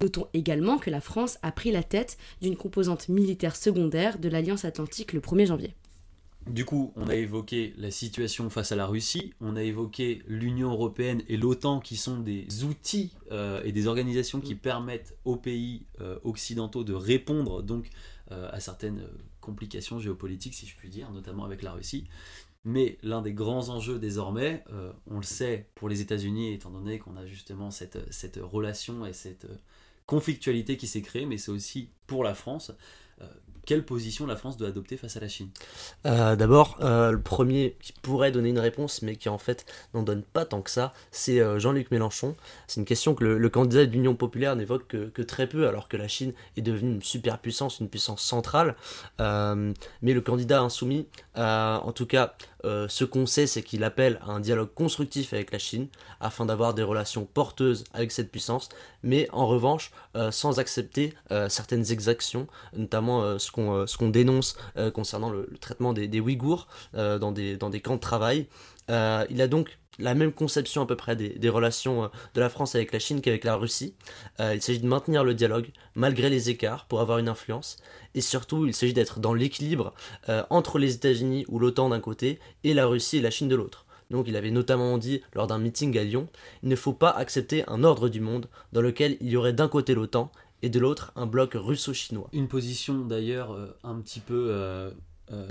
Notons 0.00 0.26
également 0.34 0.78
que 0.78 0.90
la 0.90 1.00
France 1.00 1.38
a 1.42 1.52
pris 1.52 1.70
la 1.70 1.82
tête 1.82 2.18
d'une 2.42 2.56
composante 2.56 3.08
militaire 3.08 3.56
secondaire 3.56 4.18
de 4.18 4.28
l'Alliance 4.28 4.64
Atlantique 4.64 5.12
le 5.12 5.20
1er 5.20 5.46
janvier. 5.46 5.74
Du 6.46 6.66
coup, 6.66 6.92
on 6.94 7.08
a 7.08 7.14
évoqué 7.14 7.72
la 7.78 7.90
situation 7.90 8.50
face 8.50 8.70
à 8.70 8.76
la 8.76 8.86
Russie, 8.86 9.32
on 9.40 9.56
a 9.56 9.62
évoqué 9.62 10.22
l'Union 10.26 10.72
européenne 10.72 11.22
et 11.28 11.38
l'OTAN 11.38 11.80
qui 11.80 11.96
sont 11.96 12.20
des 12.20 12.64
outils 12.64 13.12
euh, 13.32 13.62
et 13.64 13.72
des 13.72 13.86
organisations 13.86 14.40
qui 14.40 14.54
permettent 14.54 15.16
aux 15.24 15.36
pays 15.36 15.86
euh, 16.00 16.18
occidentaux 16.22 16.84
de 16.84 16.92
répondre 16.92 17.62
donc 17.62 17.88
euh, 18.30 18.50
à 18.52 18.60
certaines 18.60 19.08
complications 19.40 19.98
géopolitiques, 19.98 20.54
si 20.54 20.66
je 20.66 20.76
puis 20.76 20.90
dire, 20.90 21.10
notamment 21.12 21.44
avec 21.44 21.62
la 21.62 21.72
Russie. 21.72 22.04
Mais 22.64 22.98
l'un 23.02 23.22
des 23.22 23.32
grands 23.32 23.70
enjeux 23.70 23.98
désormais, 23.98 24.64
on 25.06 25.18
le 25.18 25.22
sait 25.22 25.68
pour 25.74 25.90
les 25.90 26.00
États-Unis, 26.00 26.54
étant 26.54 26.70
donné 26.70 26.98
qu'on 26.98 27.14
a 27.18 27.26
justement 27.26 27.70
cette, 27.70 28.10
cette 28.10 28.40
relation 28.42 29.04
et 29.04 29.12
cette 29.12 29.46
conflictualité 30.06 30.78
qui 30.78 30.86
s'est 30.86 31.02
créée, 31.02 31.26
mais 31.26 31.36
c'est 31.36 31.50
aussi 31.50 31.90
pour 32.06 32.24
la 32.24 32.34
France. 32.34 32.72
Euh, 33.20 33.26
quelle 33.66 33.84
position 33.84 34.26
la 34.26 34.36
France 34.36 34.56
doit 34.56 34.68
adopter 34.68 34.96
face 34.96 35.16
à 35.16 35.20
la 35.20 35.28
Chine? 35.28 35.48
Euh, 36.04 36.36
D'abord, 36.36 36.76
euh, 36.82 37.12
le 37.12 37.20
premier 37.20 37.76
qui 37.80 37.92
pourrait 37.92 38.30
donner 38.30 38.50
une 38.50 38.58
réponse, 38.58 39.00
mais 39.00 39.16
qui 39.16 39.30
en 39.30 39.38
fait 39.38 39.64
n'en 39.94 40.02
donne 40.02 40.22
pas 40.22 40.44
tant 40.44 40.60
que 40.60 40.70
ça, 40.70 40.92
c'est 41.10 41.40
Jean-Luc 41.58 41.90
Mélenchon. 41.90 42.36
C'est 42.66 42.80
une 42.80 42.86
question 42.86 43.14
que 43.14 43.24
le, 43.24 43.48
candidat 43.48 43.86
de 43.86 43.92
l'Union 43.92 44.14
populaire 44.14 44.54
n'évoque 44.54 44.86
que, 44.88 45.08
que 45.08 45.22
très 45.22 45.46
peu, 45.46 45.66
alors 45.66 45.88
que 45.88 45.96
la 45.96 46.08
Chine 46.08 46.34
est 46.58 46.62
devenue 46.62 46.92
une 46.92 47.02
superpuissance, 47.02 47.80
une 47.80 47.88
puissance 47.88 48.22
centrale. 48.22 48.76
Mais 49.18 50.12
le 50.12 50.20
candidat 50.20 50.60
insoumis, 50.60 51.06
euh, 51.36 51.76
en 51.76 51.92
tout 51.92 52.06
cas, 52.06 52.34
euh, 52.64 52.86
ce 52.88 53.04
qu'on 53.04 53.26
sait, 53.26 53.46
c'est 53.46 53.62
qu'il 53.62 53.84
appelle 53.84 54.20
à 54.22 54.30
un 54.30 54.40
dialogue 54.40 54.72
constructif 54.74 55.32
avec 55.32 55.52
la 55.52 55.58
Chine, 55.58 55.88
afin 56.20 56.46
d'avoir 56.46 56.74
des 56.74 56.82
relations 56.82 57.24
porteuses 57.24 57.84
avec 57.92 58.12
cette 58.12 58.30
puissance, 58.30 58.68
mais 59.02 59.28
en 59.32 59.46
revanche, 59.46 59.90
euh, 60.16 60.30
sans 60.30 60.58
accepter 60.58 61.14
certaines 61.48 61.90
exactions, 61.90 62.46
notamment 62.76 63.38
ce 63.38 63.50
qu'on 63.50 63.86
ce 63.86 63.96
qu'on 63.96 64.08
dénonce 64.08 64.56
concernant 64.94 65.30
le, 65.30 65.48
traitement 65.60 65.92
des, 65.92 66.06
des 66.06 66.20
Ouïghours 66.20 66.68
dans, 66.94 67.32
des, 67.32 67.56
dans 67.56 67.70
des 67.70 67.80
camps 67.80 67.96
de 67.96 68.00
travail. 68.00 68.46
Il 68.88 69.40
a 69.40 69.48
donc 69.48 69.78
la 69.98 70.14
même 70.14 70.32
conception 70.32 70.82
à 70.82 70.86
peu 70.86 70.96
près 70.96 71.16
des, 71.16 71.48
relations 71.48 72.04
euh, 72.04 72.08
de 72.34 72.40
la 72.40 72.48
France 72.48 72.74
avec 72.74 72.92
la 72.92 72.98
Chine 72.98 73.20
qu'avec 73.20 73.44
la 73.44 73.56
Russie. 73.56 73.94
Euh, 74.40 74.54
il 74.54 74.62
s'agit 74.62 74.80
de 74.80 74.86
maintenir 74.86 75.24
le 75.24 75.34
dialogue 75.34 75.70
malgré 75.94 76.30
les 76.30 76.50
écarts 76.50 76.86
pour 76.86 77.00
avoir 77.00 77.18
une 77.18 77.28
influence. 77.28 77.76
Et 78.14 78.20
surtout, 78.20 78.66
il 78.66 78.74
s'agit 78.74 78.92
d'être 78.92 79.20
dans 79.20 79.34
l'équilibre 79.34 79.94
euh, 80.28 80.42
entre 80.50 80.78
les 80.78 80.94
États-Unis 80.94 81.44
ou 81.48 81.58
l'OTAN 81.58 81.88
d'un 81.88 82.00
côté 82.00 82.38
et 82.62 82.74
la 82.74 82.86
Russie 82.86 83.18
et 83.18 83.22
la 83.22 83.30
Chine 83.30 83.48
de 83.48 83.56
l'autre. 83.56 83.86
Donc 84.10 84.28
il 84.28 84.36
avait 84.36 84.50
notamment 84.50 84.98
dit 84.98 85.22
lors 85.32 85.46
d'un 85.46 85.58
meeting 85.58 85.96
à 85.98 86.04
Lyon, 86.04 86.28
il 86.62 86.68
ne 86.68 86.76
faut 86.76 86.92
pas 86.92 87.10
accepter 87.10 87.64
un 87.68 87.82
ordre 87.84 88.08
du 88.08 88.20
monde 88.20 88.48
dans 88.72 88.82
lequel 88.82 89.16
il 89.20 89.30
y 89.30 89.36
aurait 89.36 89.54
d'un 89.54 89.66
côté 89.66 89.94
l'OTAN 89.94 90.30
et 90.62 90.68
de 90.68 90.78
l'autre 90.78 91.10
un 91.16 91.26
bloc 91.26 91.52
russo-chinois. 91.54 92.28
Une 92.32 92.46
position 92.46 93.00
d'ailleurs 93.00 93.56
un 93.82 93.94
petit 94.00 94.20
peu 94.20 94.92
euh, 95.32 95.46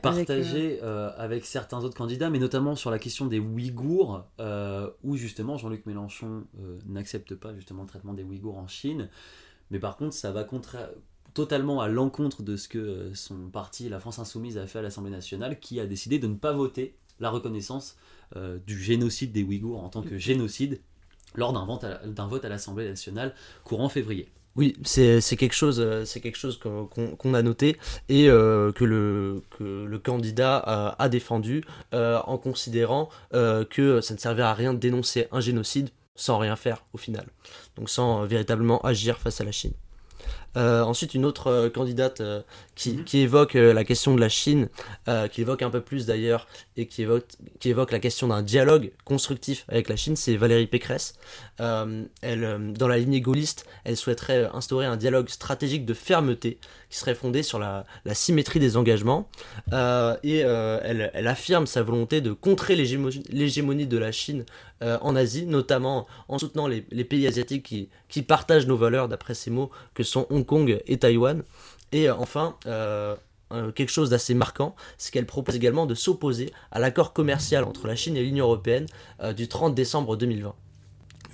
Partagé 0.00 0.26
avec, 0.72 0.82
euh, 0.82 0.86
euh, 0.86 1.10
avec 1.16 1.44
certains 1.44 1.84
autres 1.84 1.96
candidats, 1.96 2.28
mais 2.30 2.38
notamment 2.38 2.74
sur 2.74 2.90
la 2.90 2.98
question 2.98 3.26
des 3.26 3.38
Ouïghours, 3.38 4.24
où 5.02 5.16
justement 5.16 5.56
Jean-Luc 5.56 5.86
Mélenchon 5.86 6.44
n'accepte 6.86 7.34
pas 7.34 7.54
justement 7.54 7.82
le 7.82 7.88
traitement 7.88 8.14
des 8.14 8.24
Ouïghours 8.24 8.58
en 8.58 8.66
Chine, 8.66 9.08
mais 9.70 9.78
par 9.78 9.96
contre 9.96 10.14
ça 10.14 10.32
va 10.32 10.44
contra- 10.44 10.90
totalement 11.34 11.80
à 11.80 11.88
l'encontre 11.88 12.42
de 12.42 12.56
ce 12.56 12.68
que 12.68 13.12
son 13.14 13.48
parti, 13.48 13.88
la 13.88 14.00
France 14.00 14.18
Insoumise, 14.18 14.58
a 14.58 14.66
fait 14.66 14.80
à 14.80 14.82
l'Assemblée 14.82 15.12
nationale, 15.12 15.60
qui 15.60 15.80
a 15.80 15.86
décidé 15.86 16.18
de 16.18 16.26
ne 16.26 16.34
pas 16.36 16.52
voter 16.52 16.96
la 17.20 17.30
reconnaissance 17.30 17.96
du 18.66 18.78
génocide 18.78 19.32
des 19.32 19.42
Ouïghours 19.42 19.82
en 19.82 19.88
tant 19.88 20.02
que 20.02 20.18
génocide 20.18 20.80
lors 21.34 21.52
d'un 21.52 22.26
vote 22.26 22.44
à 22.44 22.48
l'Assemblée 22.48 22.88
nationale 22.88 23.34
courant 23.64 23.88
février. 23.88 24.28
Oui, 24.54 24.76
c'est 24.84 25.22
c'est 25.22 25.36
quelque 25.36 25.54
chose, 25.54 25.80
euh, 25.80 26.04
c'est 26.04 26.20
quelque 26.20 26.36
chose 26.36 26.58
qu'on 26.58 27.34
a 27.34 27.42
noté 27.42 27.78
et 28.10 28.28
euh, 28.28 28.70
que, 28.72 28.84
le, 28.84 29.98
candidat 29.98 30.58
a, 30.58 31.08
défendu 31.08 31.64
euh, 31.94 32.20
en 32.26 32.36
considérant 32.36 33.08
que 33.32 34.00
ça 34.02 34.14
ne 34.14 34.18
servait 34.18 34.42
à 34.42 34.52
rien 34.52 34.74
de 34.74 34.78
dénoncer 34.78 35.28
un 35.32 35.40
génocide 35.40 35.90
sans 36.14 36.38
rien 36.38 36.56
faire 36.56 36.84
au 36.92 36.98
final, 36.98 37.26
donc 37.76 37.88
sans 37.88 38.24
véritablement 38.26 38.80
agir 38.82 39.18
face 39.18 39.40
à 39.40 39.44
la 39.44 39.52
Chine. 39.52 39.72
Euh, 40.56 40.82
ensuite, 40.82 41.14
une 41.14 41.24
autre 41.24 41.46
euh, 41.46 41.70
candidate 41.70 42.20
euh, 42.20 42.42
qui, 42.74 42.92
Mhm. 42.92 43.04
qui 43.04 43.18
évoque 43.18 43.54
la 43.54 43.84
question 43.84 44.14
de 44.14 44.20
la 44.20 44.28
Chine, 44.28 44.68
qui 45.30 45.40
évoque 45.42 45.62
un 45.62 45.70
peu 45.70 45.80
plus 45.80 46.06
d'ailleurs, 46.06 46.46
et 46.76 46.86
qui 46.86 47.02
évoque, 47.02 47.24
qui 47.60 47.68
évoque 47.70 47.92
la 47.92 47.98
question 48.00 48.28
d'un 48.28 48.42
dialogue 48.42 48.92
constructif 49.04 49.64
avec 49.68 49.88
la 49.88 49.96
Chine, 49.96 50.16
c'est 50.16 50.36
Valérie 50.36 50.66
Pécresse. 50.66 51.14
Elle, 51.58 52.72
dans 52.76 52.88
la 52.88 52.98
lignée 52.98 53.20
gaulliste, 53.20 53.66
elle 53.84 53.96
souhaiterait 53.96 54.48
instaurer 54.54 54.86
un 54.86 54.96
dialogue 54.96 55.28
stratégique 55.28 55.84
de 55.84 55.94
fermeté 55.94 56.58
qui 56.90 56.98
serait 56.98 57.14
fondé 57.14 57.42
sur 57.42 57.58
la, 57.58 57.84
la 58.04 58.14
symétrie 58.14 58.58
des 58.58 58.76
engagements. 58.76 59.28
Et 59.70 60.38
elle, 60.38 61.10
elle 61.14 61.26
affirme 61.28 61.66
sa 61.66 61.82
volonté 61.82 62.20
de 62.20 62.32
contrer 62.32 62.74
l'hégémo- 62.74 63.10
l'hégémonie 63.30 63.86
de 63.86 63.98
la 63.98 64.12
Chine 64.12 64.44
en 64.80 65.14
Asie, 65.14 65.46
notamment 65.46 66.06
en 66.28 66.38
soutenant 66.38 66.66
les, 66.66 66.84
les 66.90 67.04
pays 67.04 67.26
asiatiques 67.28 67.62
qui, 67.64 67.88
qui 68.08 68.22
partagent 68.22 68.66
nos 68.66 68.76
valeurs, 68.76 69.08
d'après 69.08 69.34
ces 69.34 69.50
mots, 69.50 69.70
que 69.94 70.02
sont 70.02 70.26
Hong 70.30 70.41
Kong 70.44 70.80
et 70.86 70.98
Taïwan. 70.98 71.42
Et 71.92 72.08
euh, 72.08 72.14
enfin, 72.16 72.56
euh, 72.66 73.14
euh, 73.52 73.70
quelque 73.70 73.90
chose 73.90 74.10
d'assez 74.10 74.34
marquant, 74.34 74.74
c'est 74.98 75.12
qu'elle 75.12 75.26
propose 75.26 75.56
également 75.56 75.86
de 75.86 75.94
s'opposer 75.94 76.52
à 76.70 76.78
l'accord 76.78 77.12
commercial 77.12 77.64
entre 77.64 77.86
la 77.86 77.96
Chine 77.96 78.16
et 78.16 78.22
l'Union 78.22 78.46
européenne 78.46 78.86
euh, 79.20 79.32
du 79.32 79.46
30 79.48 79.74
décembre 79.74 80.16
2020. 80.16 80.54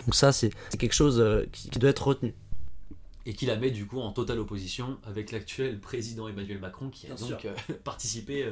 Donc 0.07 0.15
ça, 0.15 0.33
c'est 0.33 0.51
quelque 0.79 0.95
chose 0.95 1.21
euh, 1.21 1.45
qui, 1.53 1.71
qui 1.71 1.79
doit 1.79 1.91
être 1.91 2.07
retenu. 2.07 2.35
et 3.27 3.35
qui 3.35 3.47
la 3.47 3.57
met 3.57 3.71
du 3.71 3.87
coup 3.87 4.01
en 4.01 4.11
totale 4.11 4.39
opposition 4.39 4.99
avec 5.07 5.33
l'actuel 5.33 5.79
président 5.79 6.29
Emmanuel 6.29 6.59
Macron 6.59 6.89
qui 6.89 7.07
a 7.07 7.15
Bien 7.15 7.29
donc 7.29 7.45
euh, 7.45 7.55
participé 7.85 8.49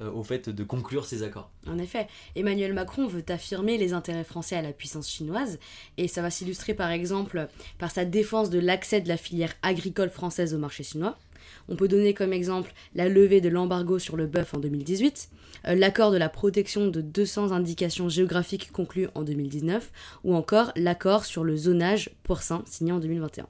au 0.00 0.22
fait 0.22 0.48
de 0.48 0.64
conclure 0.64 1.04
ces 1.04 1.22
accords. 1.22 1.50
En 1.66 1.78
effet, 1.78 2.06
Emmanuel 2.36 2.72
Macron 2.72 3.06
veut 3.06 3.24
affirmer 3.28 3.78
les 3.78 3.92
intérêts 3.92 4.24
français 4.24 4.56
à 4.56 4.62
la 4.62 4.72
puissance 4.72 5.08
chinoise, 5.08 5.58
et 5.96 6.08
ça 6.08 6.22
va 6.22 6.30
s'illustrer 6.30 6.74
par 6.74 6.90
exemple 6.90 7.48
par 7.78 7.90
sa 7.90 8.04
défense 8.04 8.50
de 8.50 8.58
l'accès 8.58 9.00
de 9.00 9.08
la 9.08 9.16
filière 9.16 9.54
agricole 9.62 10.10
française 10.10 10.54
au 10.54 10.58
marché 10.58 10.82
chinois. 10.84 11.18
On 11.68 11.76
peut 11.76 11.88
donner 11.88 12.14
comme 12.14 12.32
exemple 12.32 12.72
la 12.94 13.08
levée 13.08 13.40
de 13.40 13.48
l'embargo 13.48 13.98
sur 13.98 14.16
le 14.16 14.26
bœuf 14.26 14.54
en 14.54 14.58
2018, 14.58 15.30
euh, 15.66 15.74
l'accord 15.74 16.10
de 16.10 16.16
la 16.16 16.28
protection 16.28 16.88
de 16.88 17.00
200 17.00 17.52
indications 17.52 18.08
géographiques 18.08 18.70
conclu 18.72 19.08
en 19.14 19.22
2019, 19.22 19.90
ou 20.24 20.34
encore 20.34 20.72
l'accord 20.76 21.24
sur 21.24 21.44
le 21.44 21.56
zonage 21.56 22.10
porcin 22.22 22.62
signé 22.66 22.92
en 22.92 22.98
2021. 22.98 23.46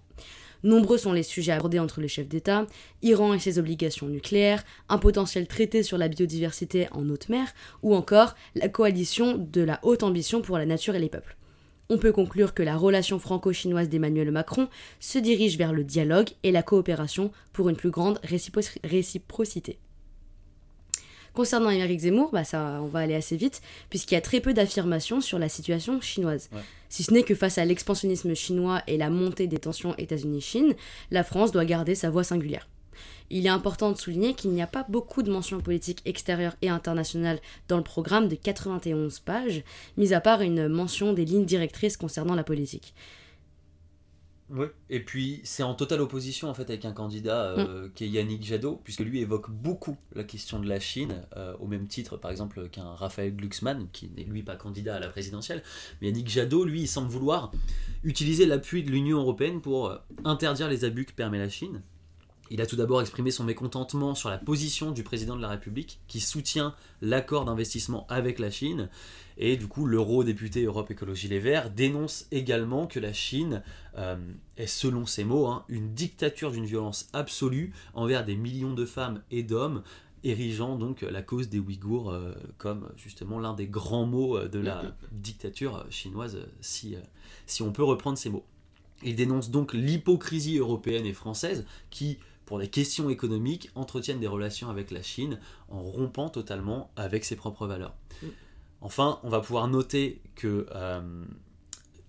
Nombreux 0.64 0.98
sont 0.98 1.12
les 1.12 1.22
sujets 1.22 1.52
abordés 1.52 1.78
entre 1.78 2.00
les 2.00 2.08
chefs 2.08 2.28
d'État, 2.28 2.66
Iran 3.02 3.32
et 3.32 3.38
ses 3.38 3.58
obligations 3.58 4.08
nucléaires, 4.08 4.64
un 4.88 4.98
potentiel 4.98 5.46
traité 5.46 5.82
sur 5.82 5.98
la 5.98 6.08
biodiversité 6.08 6.88
en 6.90 7.08
haute 7.08 7.28
mer, 7.28 7.54
ou 7.82 7.94
encore 7.94 8.34
la 8.54 8.68
coalition 8.68 9.36
de 9.38 9.60
la 9.62 9.78
haute 9.82 10.02
ambition 10.02 10.42
pour 10.42 10.58
la 10.58 10.66
nature 10.66 10.94
et 10.94 11.00
les 11.00 11.08
peuples. 11.08 11.36
On 11.90 11.96
peut 11.96 12.12
conclure 12.12 12.52
que 12.52 12.62
la 12.62 12.76
relation 12.76 13.18
franco-chinoise 13.18 13.88
d'Emmanuel 13.88 14.30
Macron 14.30 14.68
se 15.00 15.18
dirige 15.18 15.56
vers 15.56 15.72
le 15.72 15.84
dialogue 15.84 16.28
et 16.42 16.52
la 16.52 16.62
coopération 16.62 17.30
pour 17.52 17.70
une 17.70 17.76
plus 17.76 17.90
grande 17.90 18.18
récipro- 18.24 18.78
réciprocité. 18.84 19.78
Concernant 21.34 21.70
Éric 21.70 22.00
Zemmour, 22.00 22.30
bah 22.32 22.44
ça, 22.44 22.80
on 22.82 22.86
va 22.86 23.00
aller 23.00 23.14
assez 23.14 23.36
vite, 23.36 23.62
puisqu'il 23.90 24.14
y 24.14 24.18
a 24.18 24.22
très 24.22 24.40
peu 24.40 24.54
d'affirmations 24.54 25.20
sur 25.20 25.38
la 25.38 25.48
situation 25.48 26.00
chinoise. 26.00 26.48
Ouais. 26.52 26.60
Si 26.88 27.02
ce 27.02 27.12
n'est 27.12 27.22
que 27.22 27.34
face 27.34 27.58
à 27.58 27.64
l'expansionnisme 27.64 28.34
chinois 28.34 28.82
et 28.86 28.96
la 28.96 29.10
montée 29.10 29.46
des 29.46 29.58
tensions 29.58 29.94
États-Unis-Chine, 29.98 30.74
la 31.10 31.24
France 31.24 31.52
doit 31.52 31.64
garder 31.64 31.94
sa 31.94 32.10
voix 32.10 32.24
singulière. 32.24 32.68
Il 33.30 33.46
est 33.46 33.50
important 33.50 33.92
de 33.92 33.98
souligner 33.98 34.34
qu'il 34.34 34.50
n'y 34.50 34.62
a 34.62 34.66
pas 34.66 34.86
beaucoup 34.88 35.22
de 35.22 35.30
mentions 35.30 35.60
politiques 35.60 36.00
extérieures 36.06 36.56
et 36.62 36.70
internationales 36.70 37.40
dans 37.68 37.76
le 37.76 37.82
programme 37.82 38.28
de 38.28 38.34
91 38.34 39.20
pages, 39.20 39.62
mis 39.96 40.14
à 40.14 40.20
part 40.20 40.40
une 40.40 40.66
mention 40.68 41.12
des 41.12 41.26
lignes 41.26 41.44
directrices 41.44 41.98
concernant 41.98 42.34
la 42.34 42.44
politique. 42.44 42.94
Et 44.88 45.00
puis 45.00 45.40
c'est 45.44 45.62
en 45.62 45.74
totale 45.74 46.00
opposition 46.00 46.48
en 46.48 46.54
fait 46.54 46.68
avec 46.70 46.84
un 46.84 46.92
candidat 46.92 47.50
euh, 47.50 47.88
qui 47.94 48.04
est 48.04 48.08
Yannick 48.08 48.44
Jadot, 48.44 48.80
puisque 48.82 49.00
lui 49.00 49.20
évoque 49.20 49.50
beaucoup 49.50 49.96
la 50.14 50.24
question 50.24 50.58
de 50.58 50.68
la 50.68 50.80
Chine, 50.80 51.22
euh, 51.36 51.54
au 51.60 51.66
même 51.66 51.86
titre 51.86 52.16
par 52.16 52.30
exemple 52.30 52.68
qu'un 52.68 52.94
Raphaël 52.94 53.34
Glucksmann, 53.34 53.88
qui 53.92 54.10
n'est 54.16 54.24
lui 54.24 54.42
pas 54.42 54.56
candidat 54.56 54.96
à 54.96 55.00
la 55.00 55.08
présidentielle. 55.08 55.62
Mais 56.00 56.08
Yannick 56.08 56.28
Jadot, 56.28 56.64
lui, 56.64 56.82
il 56.82 56.88
semble 56.88 57.08
vouloir 57.08 57.52
utiliser 58.04 58.46
l'appui 58.46 58.82
de 58.82 58.90
l'Union 58.90 59.18
européenne 59.18 59.60
pour 59.60 59.88
euh, 59.88 59.98
interdire 60.24 60.68
les 60.68 60.84
abus 60.84 61.04
que 61.04 61.12
permet 61.12 61.38
la 61.38 61.48
Chine. 61.48 61.82
Il 62.50 62.60
a 62.60 62.66
tout 62.66 62.76
d'abord 62.76 63.00
exprimé 63.00 63.30
son 63.30 63.44
mécontentement 63.44 64.14
sur 64.14 64.30
la 64.30 64.38
position 64.38 64.90
du 64.90 65.02
président 65.02 65.36
de 65.36 65.42
la 65.42 65.48
République, 65.48 66.00
qui 66.08 66.20
soutient 66.20 66.74
l'accord 67.02 67.44
d'investissement 67.44 68.06
avec 68.08 68.38
la 68.38 68.50
Chine. 68.50 68.88
Et 69.36 69.56
du 69.56 69.68
coup, 69.68 69.86
l'eurodéputé 69.86 70.64
Europe 70.64 70.90
Écologie 70.90 71.28
Les 71.28 71.38
Verts 71.38 71.70
dénonce 71.70 72.26
également 72.30 72.86
que 72.86 73.00
la 73.00 73.12
Chine 73.12 73.62
euh, 73.96 74.16
est, 74.56 74.66
selon 74.66 75.06
ses 75.06 75.24
mots, 75.24 75.46
hein, 75.46 75.64
une 75.68 75.94
dictature 75.94 76.50
d'une 76.50 76.66
violence 76.66 77.08
absolue 77.12 77.72
envers 77.94 78.24
des 78.24 78.36
millions 78.36 78.74
de 78.74 78.86
femmes 78.86 79.22
et 79.30 79.42
d'hommes, 79.42 79.82
érigeant 80.24 80.76
donc 80.76 81.02
la 81.02 81.22
cause 81.22 81.48
des 81.48 81.58
Ouïghours 81.58 82.10
euh, 82.10 82.32
comme 82.58 82.88
justement 82.96 83.38
l'un 83.38 83.54
des 83.54 83.66
grands 83.66 84.06
mots 84.06 84.36
euh, 84.36 84.48
de 84.48 84.58
la 84.58 84.82
dictature 85.12 85.84
chinoise, 85.90 86.38
si, 86.60 86.94
euh, 86.94 87.00
si 87.46 87.62
on 87.62 87.72
peut 87.72 87.84
reprendre 87.84 88.18
ces 88.18 88.30
mots. 88.30 88.44
Il 89.04 89.14
dénonce 89.14 89.50
donc 89.50 89.74
l'hypocrisie 89.74 90.58
européenne 90.58 91.06
et 91.06 91.12
française 91.12 91.66
qui, 91.90 92.18
pour 92.48 92.58
des 92.58 92.68
questions 92.68 93.10
économiques, 93.10 93.70
entretiennent 93.74 94.20
des 94.20 94.26
relations 94.26 94.70
avec 94.70 94.90
la 94.90 95.02
Chine 95.02 95.38
en 95.68 95.82
rompant 95.82 96.30
totalement 96.30 96.90
avec 96.96 97.26
ses 97.26 97.36
propres 97.36 97.66
valeurs. 97.66 97.94
Mm. 98.22 98.26
Enfin, 98.80 99.20
on 99.22 99.28
va 99.28 99.40
pouvoir 99.40 99.68
noter 99.68 100.22
que 100.34 100.66
euh, 100.74 101.26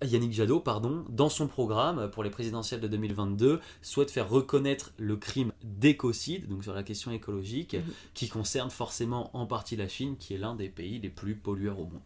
Yannick 0.02 0.32
Jadot, 0.32 0.60
pardon, 0.60 1.04
dans 1.10 1.28
son 1.28 1.46
programme 1.46 2.10
pour 2.10 2.24
les 2.24 2.30
présidentielles 2.30 2.80
de 2.80 2.88
2022, 2.88 3.60
souhaite 3.82 4.10
faire 4.10 4.30
reconnaître 4.30 4.94
le 4.96 5.16
crime 5.16 5.52
d'écocide, 5.62 6.48
donc 6.48 6.64
sur 6.64 6.72
la 6.72 6.84
question 6.84 7.10
écologique, 7.10 7.74
Mhm. 7.74 7.92
qui 8.14 8.28
concerne 8.30 8.70
forcément 8.70 9.36
en 9.36 9.44
partie 9.44 9.76
la 9.76 9.88
Chine, 9.88 10.16
qui 10.16 10.32
est 10.32 10.38
l'un 10.38 10.54
des 10.54 10.70
pays 10.70 10.98
les 11.00 11.10
plus 11.10 11.34
pollueurs 11.34 11.78
au 11.78 11.84
monde. 11.84 12.00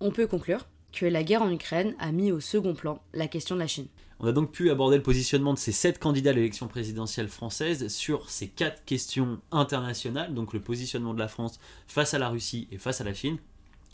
On 0.00 0.10
peut 0.10 0.26
conclure 0.26 0.66
que 0.90 1.04
la 1.04 1.22
guerre 1.22 1.42
en 1.42 1.50
Ukraine 1.50 1.94
a 1.98 2.12
mis 2.12 2.32
au 2.32 2.40
second 2.40 2.72
plan 2.72 3.02
la 3.12 3.28
question 3.28 3.56
de 3.56 3.60
la 3.60 3.66
Chine. 3.66 3.88
On 4.24 4.26
a 4.26 4.32
donc 4.32 4.52
pu 4.52 4.70
aborder 4.70 4.96
le 4.96 5.02
positionnement 5.02 5.52
de 5.52 5.58
ces 5.58 5.70
sept 5.70 5.98
candidats 5.98 6.30
à 6.30 6.32
l'élection 6.32 6.66
présidentielle 6.66 7.28
française 7.28 7.88
sur 7.88 8.30
ces 8.30 8.48
quatre 8.48 8.82
questions 8.86 9.38
internationales, 9.52 10.32
donc 10.32 10.54
le 10.54 10.60
positionnement 10.60 11.12
de 11.12 11.18
la 11.18 11.28
France 11.28 11.60
face 11.88 12.14
à 12.14 12.18
la 12.18 12.30
Russie 12.30 12.66
et 12.72 12.78
face 12.78 13.02
à 13.02 13.04
la 13.04 13.12
Chine, 13.12 13.36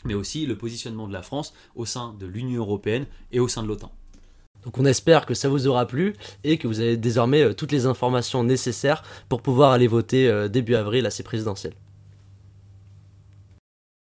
mais 0.05 0.13
aussi 0.13 0.45
le 0.45 0.57
positionnement 0.57 1.09
de 1.09 1.11
la 1.11 1.21
France 1.21 1.53
au 1.75 1.83
sein 1.83 2.15
de 2.17 2.25
l'Union 2.27 2.61
européenne 2.61 3.07
et 3.33 3.41
au 3.41 3.49
sein 3.49 3.61
de 3.61 3.67
l'OTAN. 3.67 3.91
Donc 4.63 4.77
on 4.77 4.85
espère 4.85 5.25
que 5.25 5.33
ça 5.33 5.49
vous 5.49 5.67
aura 5.67 5.85
plu 5.85 6.13
et 6.45 6.57
que 6.57 6.65
vous 6.65 6.79
avez 6.79 6.95
désormais 6.95 7.41
euh, 7.41 7.53
toutes 7.53 7.73
les 7.73 7.85
informations 7.85 8.45
nécessaires 8.45 9.03
pour 9.27 9.41
pouvoir 9.41 9.73
aller 9.73 9.87
voter 9.87 10.29
euh, 10.29 10.47
début 10.47 10.75
avril 10.75 11.05
à 11.05 11.09
ces 11.09 11.23
présidentielles. 11.23 11.73